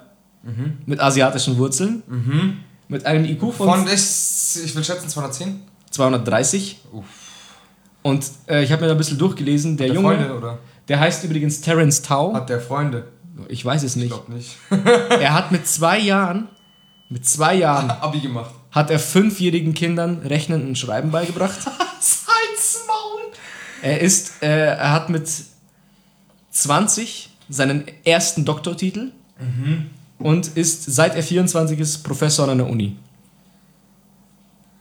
[0.87, 2.03] mit asiatischen Wurzeln,
[2.87, 5.61] mit einem IQ von, Von, ich, ich will schätzen, 210?
[5.91, 6.81] 230.
[6.93, 7.05] Uff.
[8.03, 9.77] Und äh, ich habe mir da ein bisschen durchgelesen.
[9.77, 10.59] Der, Der Junge, Freunde, oder?
[10.89, 12.33] der heißt übrigens Terence Tao.
[12.33, 13.05] Hat der Freunde?
[13.49, 14.09] Ich weiß es Ich nicht.
[14.11, 14.57] glaub nicht.
[14.71, 16.49] Er hat mit zwei Jahren,
[17.09, 18.51] mit zwei Jahren, Abi gemacht.
[18.71, 21.59] hat er fünfjährigen Kindern Rechnen und Schreiben beigebracht.
[21.67, 23.33] Halt's Maul!
[23.83, 25.29] Er ist, äh, er hat mit
[26.51, 29.11] 20 seinen ersten Doktortitel
[30.19, 32.97] und ist seit er 24 ist Professor an der Uni.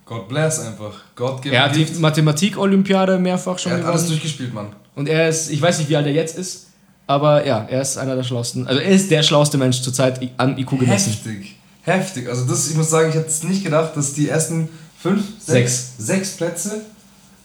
[0.05, 0.93] God bless einfach.
[1.15, 1.85] God give Er hat die.
[1.99, 4.19] Mathematik-Olympiade mehrfach schon Er hat alles gewonnen.
[4.19, 4.67] durchgespielt, Mann.
[4.93, 6.67] Und er ist, ich weiß nicht, wie alt er jetzt ist,
[7.11, 10.57] aber ja, er ist einer der schlauesten, also er ist der schlauste Mensch zurzeit an
[10.57, 11.11] IQ gemessen.
[11.11, 11.57] Heftig.
[11.81, 12.29] Heftig.
[12.29, 15.93] Also das, ich muss sagen, ich hätte es nicht gedacht, dass die ersten fünf, sechs,
[15.97, 16.81] sechs Plätze,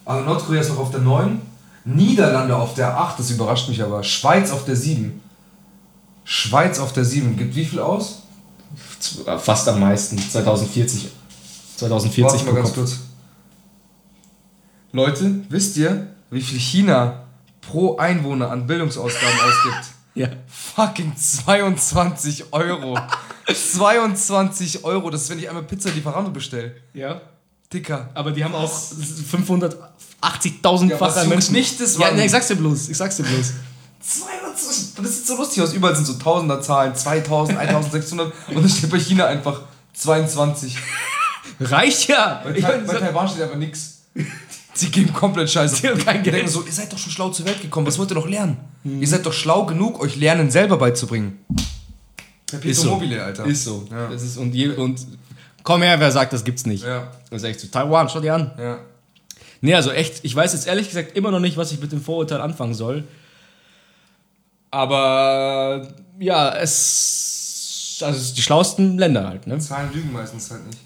[0.05, 1.41] also Nordkorea ist noch auf der 9,
[1.85, 5.21] Niederlande auf der 8, das überrascht mich aber, Schweiz auf der 7.
[6.23, 7.37] Schweiz auf der 7.
[7.37, 8.23] Gibt wie viel aus?
[9.41, 11.09] Fast am meisten, 2040.
[11.77, 12.99] 2040 Warte mal ganz kurz.
[14.93, 17.26] Leute, wisst ihr, wie viel China
[17.69, 19.85] pro Einwohner an Bildungsausgaben ausgibt?
[20.17, 20.29] Ja.
[20.75, 22.99] Fucking 22 Euro.
[23.53, 26.75] 22 Euro, das ist, wenn ich einmal Pizza Lieferando bestelle.
[26.95, 27.21] ja.
[27.71, 28.09] Dicker.
[28.15, 31.53] Aber die haben auch 580.000 Ja, Menschen.
[31.53, 32.89] mich das, ja, nee, ich sag's dir bloß.
[32.89, 33.53] Ich sag's dir bloß.
[34.01, 35.73] 22, das sieht so lustig aus.
[35.73, 39.63] Überall sind so Tausender-Zahlen, 2000, 1600 und dann steht bei China einfach
[39.95, 40.79] 22.
[41.61, 42.41] Reicht ja.
[42.45, 44.03] Bei, mein, bei Taiwan steht einfach nix.
[44.77, 45.81] Sie geben komplett Scheiße.
[45.81, 46.37] Die haben kein Geld.
[46.37, 48.59] denken so, ihr seid doch schon schlau zur Welt gekommen, was wollt ihr noch lernen?
[48.85, 51.39] Ihr seid doch schlau genug, euch Lernen selber beizubringen.
[52.63, 52.91] Ist so.
[52.91, 53.45] mobile, Alter.
[53.47, 53.87] ist so.
[53.91, 54.09] Ja.
[54.09, 55.01] Das ist, und, je, und
[55.63, 56.85] komm her, wer sagt, das gibt's nicht.
[56.85, 57.67] Ja, Das ist echt so.
[57.69, 58.53] Taiwan, schau dir an.
[58.59, 58.79] ja.
[59.63, 62.01] Nee, also echt, ich weiß jetzt ehrlich gesagt immer noch nicht, was ich mit dem
[62.03, 63.05] Vorurteil anfangen soll.
[64.71, 67.99] Aber ja, es.
[68.03, 69.59] Also die schlauesten Länder halt, ne?
[69.59, 70.79] Zahlen lügen meistens halt nicht.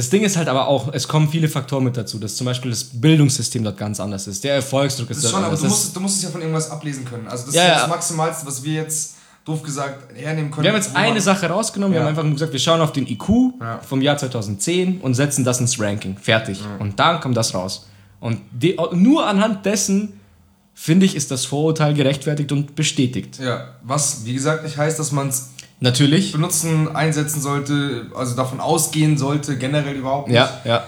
[0.00, 2.70] Das Ding ist halt aber auch, es kommen viele Faktoren mit dazu, dass zum Beispiel
[2.70, 4.42] das Bildungssystem dort ganz anders ist.
[4.42, 5.60] Der Erfolgsdruck ist Das dort schon, aber anders.
[5.60, 7.28] du musst, du musst es ja von irgendwas ablesen können.
[7.28, 7.80] Also das Ja, ist ja ja.
[7.80, 10.64] das Maximalste, was wir jetzt, doof gesagt, hernehmen können.
[10.64, 12.04] Wir haben jetzt eine Sache rausgenommen, wir Ja.
[12.06, 13.28] haben einfach nur gesagt, wir schauen auf den IQ
[13.60, 13.80] Ja.
[13.86, 16.16] vom Jahr 2010 und setzen das ins Ranking.
[16.16, 16.58] Fertig.
[16.78, 17.86] Und dann kommt das raus.
[18.20, 20.14] Und die, nur anhand dessen,
[20.72, 23.38] finde ich, ist das Vorurteil gerechtfertigt und bestätigt.
[23.38, 25.50] Ja, was wie gesagt nicht heißt, dass man es
[25.80, 26.32] Natürlich.
[26.32, 30.36] benutzen, einsetzen sollte, also davon ausgehen sollte, generell überhaupt nicht.
[30.36, 30.84] Ja, ja.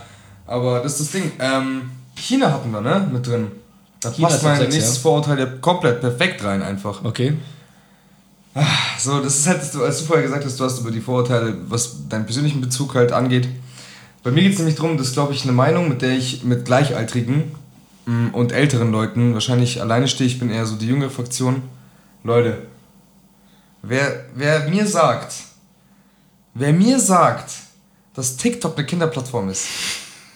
[0.47, 1.33] Aber das ist das Ding.
[1.39, 3.09] Ähm, China hatten wir, ne?
[3.11, 3.49] Mit drin.
[4.01, 5.03] Da China passt mein sechs, nächstes ja.
[5.03, 7.05] Vorurteil ja komplett perfekt rein einfach.
[7.05, 7.35] Okay.
[8.99, 12.09] So, das ist halt, als du vorher gesagt hast, du hast über die Vorurteile, was
[12.09, 13.49] deinen persönlichen Bezug halt angeht.
[14.23, 16.45] Bei mir geht es nämlich darum, das ist, glaube ich, eine Meinung, mit der ich
[16.45, 17.55] mit Gleichaltrigen
[18.05, 20.29] mh, und älteren Leuten wahrscheinlich alleine stehe.
[20.29, 21.63] Ich bin eher so die jüngere Fraktion.
[22.25, 22.59] Leute,
[23.83, 25.35] wer, wer mir sagt,
[26.55, 27.53] wer mir sagt,
[28.15, 29.67] dass TikTok eine Kinderplattform ist,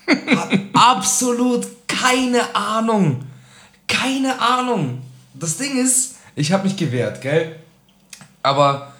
[0.07, 3.25] hat absolut keine Ahnung.
[3.89, 5.03] Keine Ahnung.
[5.35, 7.57] Das Ding ist, ich habe mich gewehrt, gell?
[8.43, 8.93] Aber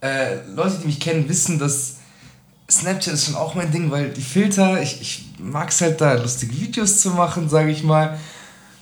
[0.00, 1.96] äh, Leute, die mich kennen, wissen, dass
[2.70, 6.14] Snapchat ist schon auch mein Ding, weil die Filter, ich, ich mag es halt da,
[6.14, 8.18] lustige Videos zu machen, sage ich mal.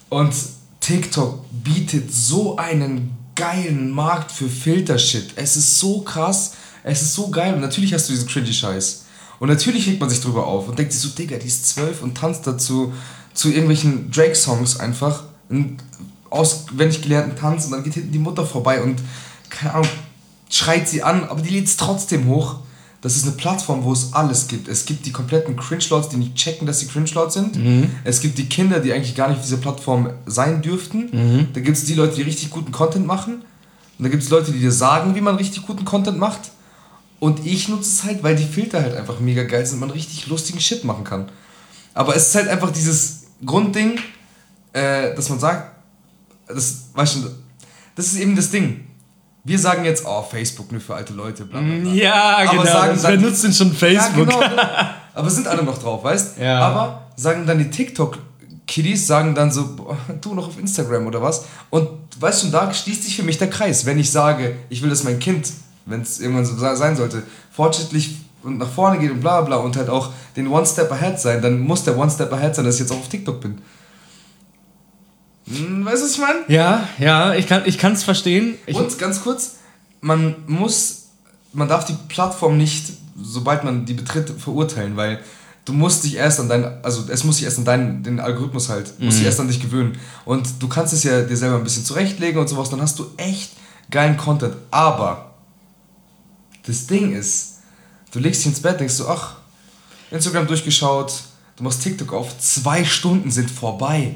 [0.09, 0.35] Und
[0.81, 5.33] TikTok bietet so einen geilen Markt für Filtershit.
[5.37, 7.55] Es ist so krass, es ist so geil.
[7.55, 9.05] Und natürlich hast du diesen cringy Scheiß.
[9.41, 12.03] Und natürlich regt man sich drüber auf und denkt sich so, Digga, die ist zwölf
[12.03, 12.93] und tanzt dazu
[13.33, 15.25] zu irgendwelchen Drake-Songs einfach.
[15.51, 15.77] Einen
[16.31, 19.01] auswendig gelernten Tanz und dann geht hinten die Mutter vorbei und,
[19.51, 19.89] keine Ahnung,
[20.51, 22.57] schreit sie an, aber die lädt es trotzdem hoch.
[23.05, 24.67] Das ist eine Plattform, wo es alles gibt.
[24.67, 27.55] Es gibt die kompletten Cringe-Lords, die nicht checken, dass sie Cringe-Lords sind.
[28.03, 31.11] Es gibt die Kinder, die eigentlich gar nicht auf dieser Plattform sein dürften.
[31.53, 33.43] Da gibt es die Leute, die richtig guten Content machen.
[33.99, 36.51] Und da gibt es Leute, die dir sagen, wie man richtig guten Content macht.
[37.21, 39.91] Und ich nutze es halt, weil die Filter halt einfach mega geil sind und man
[39.91, 41.29] richtig lustigen Shit machen kann.
[41.93, 43.99] Aber es ist halt einfach dieses Grundding,
[44.73, 45.77] äh, dass man sagt,
[46.49, 47.31] das, weißt du,
[47.97, 48.84] das ist eben das Ding.
[49.47, 51.93] Wir sagen jetzt, oh, Facebook nur für alte Leute, bla bla bla.
[51.93, 52.65] Ja, Aber genau.
[52.65, 54.31] sagen dann- wer nutzt denn schon Facebook?
[54.31, 54.63] Ja, genau.
[55.15, 56.61] Aber sind alle noch drauf, weißt Ja.
[56.61, 57.71] Aber sagen dann die
[58.67, 61.45] Kiddies sagen dann so, boah, du noch auf Instagram oder was?
[61.71, 61.89] Und
[62.19, 63.85] weißt du, da schließt sich für mich der Kreis.
[63.85, 65.53] Wenn ich sage, ich will, dass mein Kind,
[65.85, 67.23] wenn es irgendwann so sein sollte,
[67.53, 71.21] fortschrittlich und nach vorne geht und bla bla und halt auch den One Step Ahead
[71.21, 73.59] sein, dann muss der One Step Ahead sein, dass ich jetzt auch auf TikTok bin.
[75.47, 76.39] Hm, Weißt du, was ich meine?
[76.49, 78.55] Ja, ja, ich kann es ich kann's verstehen.
[78.67, 79.57] Ich, Und ganz kurz,
[80.01, 81.07] man muss,
[81.53, 85.21] man darf die Plattform nicht, sobald man die betritt, verurteilen, weil
[85.65, 88.69] du musst dich erst an dein, also es muss sich erst an deinen, den Algorithmus
[88.69, 89.99] halt, muss sich erst an dich gewöhnen.
[90.25, 93.07] Und du kannst es ja dir selber ein bisschen zurechtlegen und sowas, dann hast du
[93.17, 93.53] echt
[93.91, 94.57] geilen Content.
[94.71, 95.33] Aber
[96.67, 97.61] das Ding ist,
[98.13, 99.37] du legst dich ins Bett, denkst du, ach,
[100.11, 101.13] Instagram durchgeschaut,
[101.57, 104.15] du machst TikTok auf, zwei Stunden sind vorbei.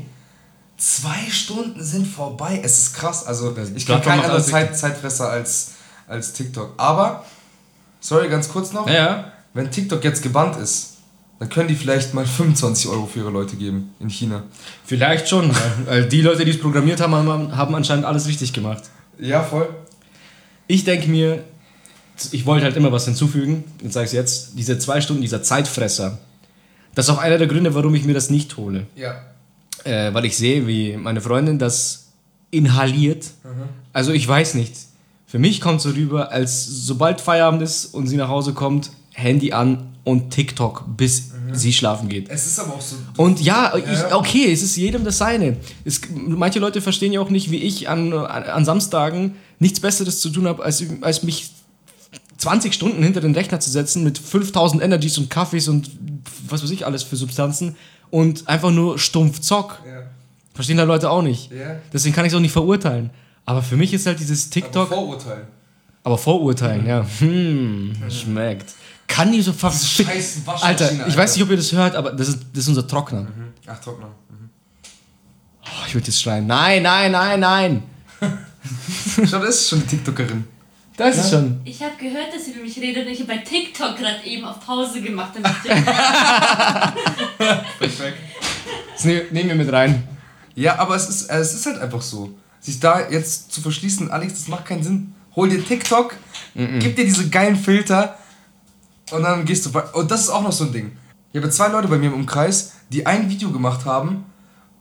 [0.78, 2.60] Zwei Stunden sind vorbei.
[2.62, 3.26] Es ist krass.
[3.26, 5.72] Also ich kann Plattform keinen anderen Zeit, Zeitfresser als,
[6.06, 6.74] als TikTok.
[6.76, 7.24] Aber,
[8.00, 8.88] sorry, ganz kurz noch.
[8.88, 9.32] ja.
[9.54, 10.98] Wenn TikTok jetzt gebannt ist,
[11.38, 14.44] dann können die vielleicht mal 25 Euro für ihre Leute geben in China.
[14.84, 15.50] Vielleicht schon,
[15.86, 17.14] weil, die Leute, die es programmiert haben,
[17.56, 18.84] haben, anscheinend alles richtig gemacht.
[19.18, 19.68] Ja, voll.
[20.68, 21.42] Ich denke mir,
[22.30, 26.18] ich wollte halt immer was hinzufügen, und sage es jetzt, diese zwei Stunden, dieser Zeitfresser,
[26.94, 28.86] das ist auch einer der Gründe, warum ich mir das nicht hole.
[28.94, 29.22] Ja.
[29.88, 32.08] Äh, weil ich sehe, wie meine Freundin das
[32.50, 33.26] inhaliert.
[33.92, 34.74] Also ich weiß nicht.
[35.26, 39.52] Für mich kommt so rüber, als sobald Feierabend ist und sie nach Hause kommt, Handy
[39.52, 42.28] an und TikTok, bis sie schlafen geht.
[42.28, 42.96] Es ist aber auch so.
[43.16, 45.56] Und ja, ich, okay, es ist jedem das seine.
[45.84, 50.30] Es, manche Leute verstehen ja auch nicht, wie ich an, an Samstagen nichts Besseres zu
[50.30, 51.50] tun habe, als, als mich
[52.38, 55.90] 20 Stunden hinter den Rechner zu setzen mit 5000 Energies und Kaffees und
[56.48, 57.76] was weiß ich alles für Substanzen
[58.10, 59.80] und einfach nur stumpf zock.
[59.86, 60.02] Ja.
[60.54, 61.50] Verstehen da Leute auch nicht.
[61.52, 61.76] Ja.
[61.92, 63.10] Deswegen kann ich es auch nicht verurteilen.
[63.44, 64.88] Aber für mich ist halt dieses Aber TikTok.
[64.88, 65.46] Vorurteil.
[66.04, 67.06] Aber vorurteilen, ja.
[67.18, 68.74] Hm, schmeckt.
[69.06, 71.16] Kann die so ver Diese scheiß Waschmaschine, Alter, ich Alter.
[71.16, 73.26] weiß nicht, ob ihr das hört, aber das ist, das ist unser Trockner.
[73.66, 74.06] Ach, Trockner.
[74.06, 74.50] Mhm.
[75.64, 76.46] Oh, ich würde jetzt schreien.
[76.46, 77.82] Nein, nein, nein, nein.
[79.26, 80.44] Schau, das ist schon eine TikTokerin.
[80.98, 81.60] Das ist schon.
[81.64, 84.44] Ich habe gehört, dass ihr über mich redet und ich habe bei TikTok gerade eben
[84.44, 85.32] auf Pause gemacht.
[85.32, 85.52] Damit
[87.78, 88.18] Perfekt.
[88.92, 90.02] Das ne nehmen wir mit rein.
[90.56, 92.36] Ja, aber es ist, es ist halt einfach so.
[92.58, 95.14] Sich da jetzt zu verschließen, Alex, das macht keinen Sinn.
[95.36, 96.16] Hol dir TikTok,
[96.54, 98.18] gib dir diese geilen Filter
[99.12, 100.96] und dann gehst du Und das ist auch noch so ein Ding.
[101.32, 104.24] Ich habe zwei Leute bei mir im Umkreis, die ein Video gemacht haben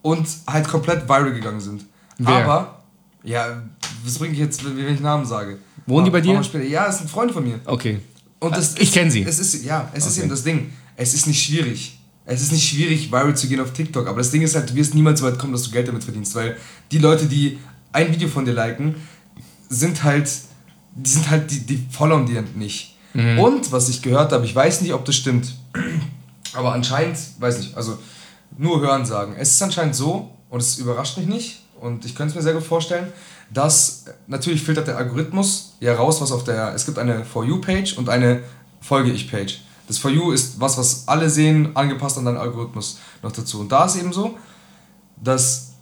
[0.01, 1.85] und halt komplett viral gegangen sind.
[2.17, 2.37] Wer?
[2.37, 2.81] Aber,
[3.23, 3.61] ja,
[4.03, 5.59] was bringe ich jetzt, wenn wenn ich Namen sage?
[5.87, 6.41] Wohnen die bei dir?
[6.69, 7.59] Ja, es sind Freunde von mir.
[7.65, 7.99] Okay.
[8.39, 9.23] Und das Ich ist- kenn sie.
[9.23, 10.19] Es ist, ja, es ist Okay.
[10.21, 10.69] eben das Ding.
[10.95, 11.97] Es ist nicht schwierig.
[12.25, 14.05] Es ist nicht schwierig, viral zu gehen auf TikTok.
[14.07, 16.03] Aber das Ding ist halt, du wirst niemals so weit kommen, dass du Geld damit
[16.03, 16.35] verdienst.
[16.35, 16.57] Weil
[16.91, 17.57] die Leute, die
[17.93, 18.95] ein Video von dir liken,
[19.69, 20.29] sind halt,
[20.95, 22.95] die sind halt, die, die followen dir nicht.
[23.13, 23.39] Mhm.
[23.39, 25.55] Und was ich gehört habe, ich weiß nicht, ob das stimmt,
[26.53, 27.97] aber anscheinend, weiß nicht, also
[28.57, 29.35] nur hören sagen.
[29.37, 32.53] Es ist anscheinend so, und es überrascht mich nicht, und ich könnte es mir sehr
[32.53, 33.07] gut vorstellen,
[33.53, 36.73] dass natürlich filtert der Algorithmus ja raus, was auf der.
[36.73, 38.41] Es gibt eine For You-Page und eine
[38.81, 39.61] Folge ich-Page.
[39.87, 43.61] Das For You ist was, was alle sehen, angepasst an deinen Algorithmus noch dazu.
[43.61, 44.37] Und da ist eben so,
[45.23, 45.73] dass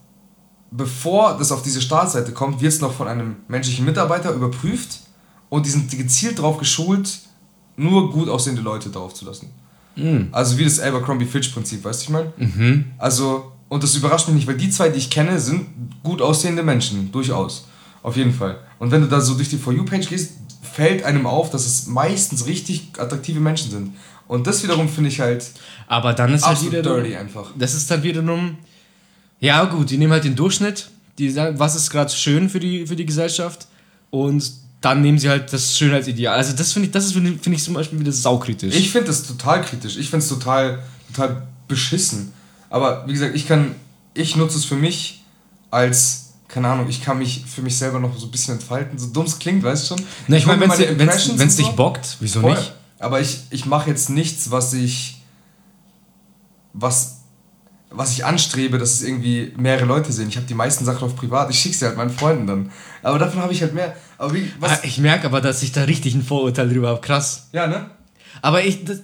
[0.71, 4.99] bevor das auf diese Startseite kommt, wird es noch von einem menschlichen Mitarbeiter überprüft
[5.49, 7.19] und die sind gezielt darauf geschult,
[7.77, 9.49] nur gut aussehende Leute darauf zu lassen.
[10.31, 12.33] Also wie das Abercrombie-Fitch-Prinzip, weißt du, ich meine?
[12.97, 15.65] Also, und das überrascht mich nicht, weil die zwei, die ich kenne, sind
[16.01, 17.67] gut aussehende Menschen, durchaus.
[18.03, 18.57] Auf jeden Fall.
[18.79, 20.31] Und wenn du da so durch die For You-Page gehst,
[20.63, 23.93] fällt einem auf, dass es meistens richtig attraktive Menschen sind.
[24.29, 25.45] Und das wiederum finde ich halt
[25.87, 26.81] Aber dann ist halt wieder.
[26.81, 27.51] dirty einfach.
[27.59, 28.57] Das ist dann wiederum.
[29.41, 30.89] Ja, gut, die nehmen halt den Durchschnitt.
[31.17, 33.67] Die sagen, was ist gerade schön für die, für die Gesellschaft.
[34.09, 36.33] Und dann nehmen sie halt das Schönheitsideal.
[36.37, 38.73] Also, das finde ich, das ist, finde ich, finde ich zum Beispiel wieder saukritisch.
[38.73, 39.97] Ich finde das total kritisch.
[39.97, 40.79] Ich finde es total,
[41.13, 42.31] total beschissen.
[42.69, 43.75] Aber wie gesagt, ich kann,
[44.13, 45.23] ich nutze es für mich
[45.71, 48.97] als, keine Ahnung, ich kann mich für mich selber noch so ein bisschen entfalten.
[48.97, 50.05] So dumm es klingt, weißt du schon?
[50.27, 51.71] Na, ich meine, wenn es dich so.
[51.73, 52.51] bockt, wieso Voll.
[52.55, 52.73] nicht?
[52.99, 55.21] Aber ich, ich mache jetzt nichts, was ich,
[56.73, 57.21] was,
[57.89, 60.29] was ich anstrebe, dass es irgendwie mehrere Leute sehen.
[60.29, 61.49] Ich habe die meisten Sachen auf privat.
[61.49, 62.71] Ich schicke sie halt meinen Freunden dann.
[63.03, 63.95] Aber davon habe ich halt mehr.
[64.17, 64.71] Aber wie, was?
[64.71, 67.01] Ah, Ich merke aber, dass ich da richtig ein Vorurteil drüber habe.
[67.01, 67.47] Krass.
[67.51, 67.89] ja, ne?
[68.41, 68.83] Aber ich.
[68.85, 68.99] Das,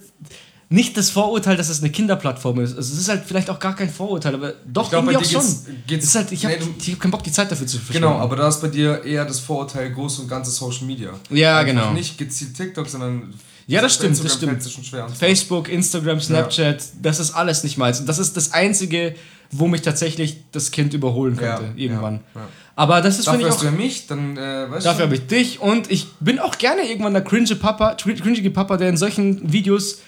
[0.72, 2.76] nicht das Vorurteil, dass es eine Kinderplattform ist.
[2.76, 5.30] Also es ist halt vielleicht auch gar kein Vorurteil, aber doch Ich glaub, irgendwie auch
[5.30, 5.40] schon.
[5.42, 8.08] geht's- geht's- ist halt, ich habe Nee, hab keinen Bock, die Zeit dafür zu verschwenden.
[8.08, 11.10] Genau, aber da ist bei dir eher das Vorurteil groß und ganze Social Media.
[11.30, 11.92] Ja, Einfach genau.
[11.92, 13.34] Nicht gezielt TikTok, sondern.
[13.68, 14.86] Ja, das stimmt, das Instagram stimmt.
[14.86, 15.14] schwer an.
[15.14, 18.00] Facebook, Instagram, Snapchat, das ist alles nicht meins.
[18.00, 19.14] Und das ist das Einzige,
[19.52, 22.20] wo mich tatsächlich das Kind überholen könnte, Ja, irgendwann.
[22.34, 22.48] ja, ja.
[22.74, 23.70] Aber das ist, Dafür finde ich hast auch.
[23.70, 26.82] du ja mich, dann äh, weißt Dafür habe ich dich und ich bin auch gerne
[26.88, 29.98] irgendwann der cringe Papa, cr- cringige Papa, der in solchen Videos.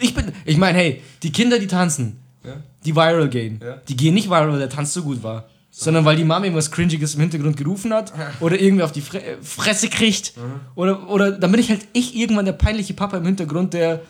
[0.00, 0.32] Ich bin.
[0.44, 2.18] Ich meine, hey, die Kinder, die tanzen.
[2.44, 2.56] Ja.
[2.84, 3.60] die viral gehen.
[3.62, 3.78] Ja.
[3.88, 5.48] Die gehen nicht viral, weil der Tanz so gut war.
[5.72, 9.22] Sondern weil die Mama irgendwas Cringiges im Hintergrund gerufen hat oder irgendwie auf die Fre
[9.22, 10.32] äh, Fresse kriegt.
[10.74, 14.00] Oder, oder dann bin ich halt ich irgendwann der peinliche Papa im Hintergrund, der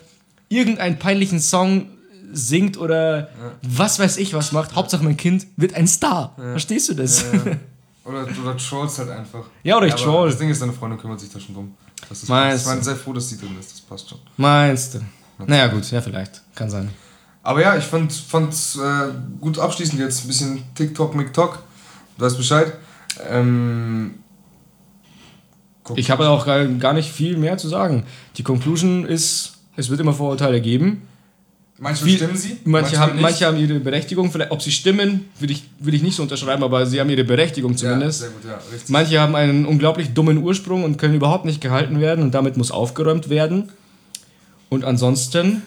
[0.49, 1.87] irgendeinen peinlichen Song
[2.31, 3.29] singt oder
[3.63, 4.75] was weiß ich was macht.
[4.75, 6.35] Hauptsache mein Kind wird ein Star.
[6.37, 7.25] Verstehst du das?
[8.05, 9.43] Oder, oder trolls halt einfach.
[9.63, 10.29] Ja, oder ich troll.
[10.29, 11.75] Das Ding ist, deine Freundin kümmert sich da schon drum.
[12.07, 12.85] Das ist Meinst ich bin du?
[12.85, 13.71] sehr froh, dass sie drin ist.
[13.73, 14.19] Das passt schon.
[14.37, 14.99] Meinst du?
[15.45, 16.41] Naja, gut, ja, vielleicht.
[16.55, 16.89] Kann sein.
[17.43, 19.09] Aber ja, ich fand fand's, äh,
[19.39, 20.23] gut abschließend jetzt.
[20.23, 21.59] Ein bisschen TikTok, MikTok.
[22.17, 22.73] Du weißt Bescheid.
[23.29, 24.15] Ähm.
[25.95, 28.03] Ich habe auch gar, nicht viel mehr zu sagen.
[28.35, 31.03] Die Conclusion ist, es wird immer Vorurteile geben.
[31.79, 32.57] Manche Viel- stimmen sie.
[32.65, 33.21] Manche, haben, nicht.
[33.21, 34.31] manche haben ihre Berechtigung.
[34.31, 37.23] Vielleicht, ob sie stimmen, will ich, will ich nicht so unterschreiben, aber sie haben ihre
[37.23, 38.19] Berechtigung Ja, zumindest.
[38.19, 38.89] sehr gut, ja, richtig.
[38.89, 42.71] Manche haben einen unglaublich dummen Ursprung und können überhaupt nicht gehalten werden und damit muss
[42.71, 43.71] aufgeräumt werden.
[44.69, 45.63] Und ansonsten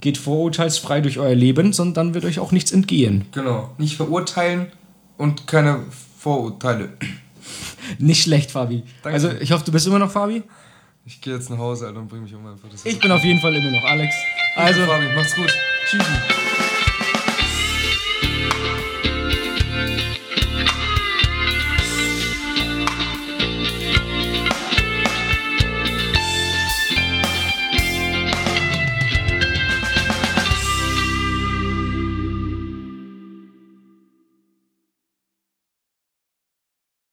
[0.00, 3.26] geht vorurteilsfrei durch euer Leben, sondern dann wird euch auch nichts entgehen.
[3.32, 3.74] Genau.
[3.78, 4.70] Nicht verurteilen
[5.16, 5.80] und keine
[6.18, 6.90] Vorurteile.
[7.98, 8.82] Nicht schlecht, Fabi.
[9.02, 9.14] Danke.
[9.14, 10.42] Also ich hoffe, du bist immer noch Fabi.
[11.04, 12.68] Ich gehe jetzt nach Hause, Alter, und bring mich um einfach.
[12.84, 14.14] Ich bin auf jeden Fall immer noch Alex.
[14.56, 15.52] Also, Fabi, macht's gut.
[15.88, 16.04] tschüssi.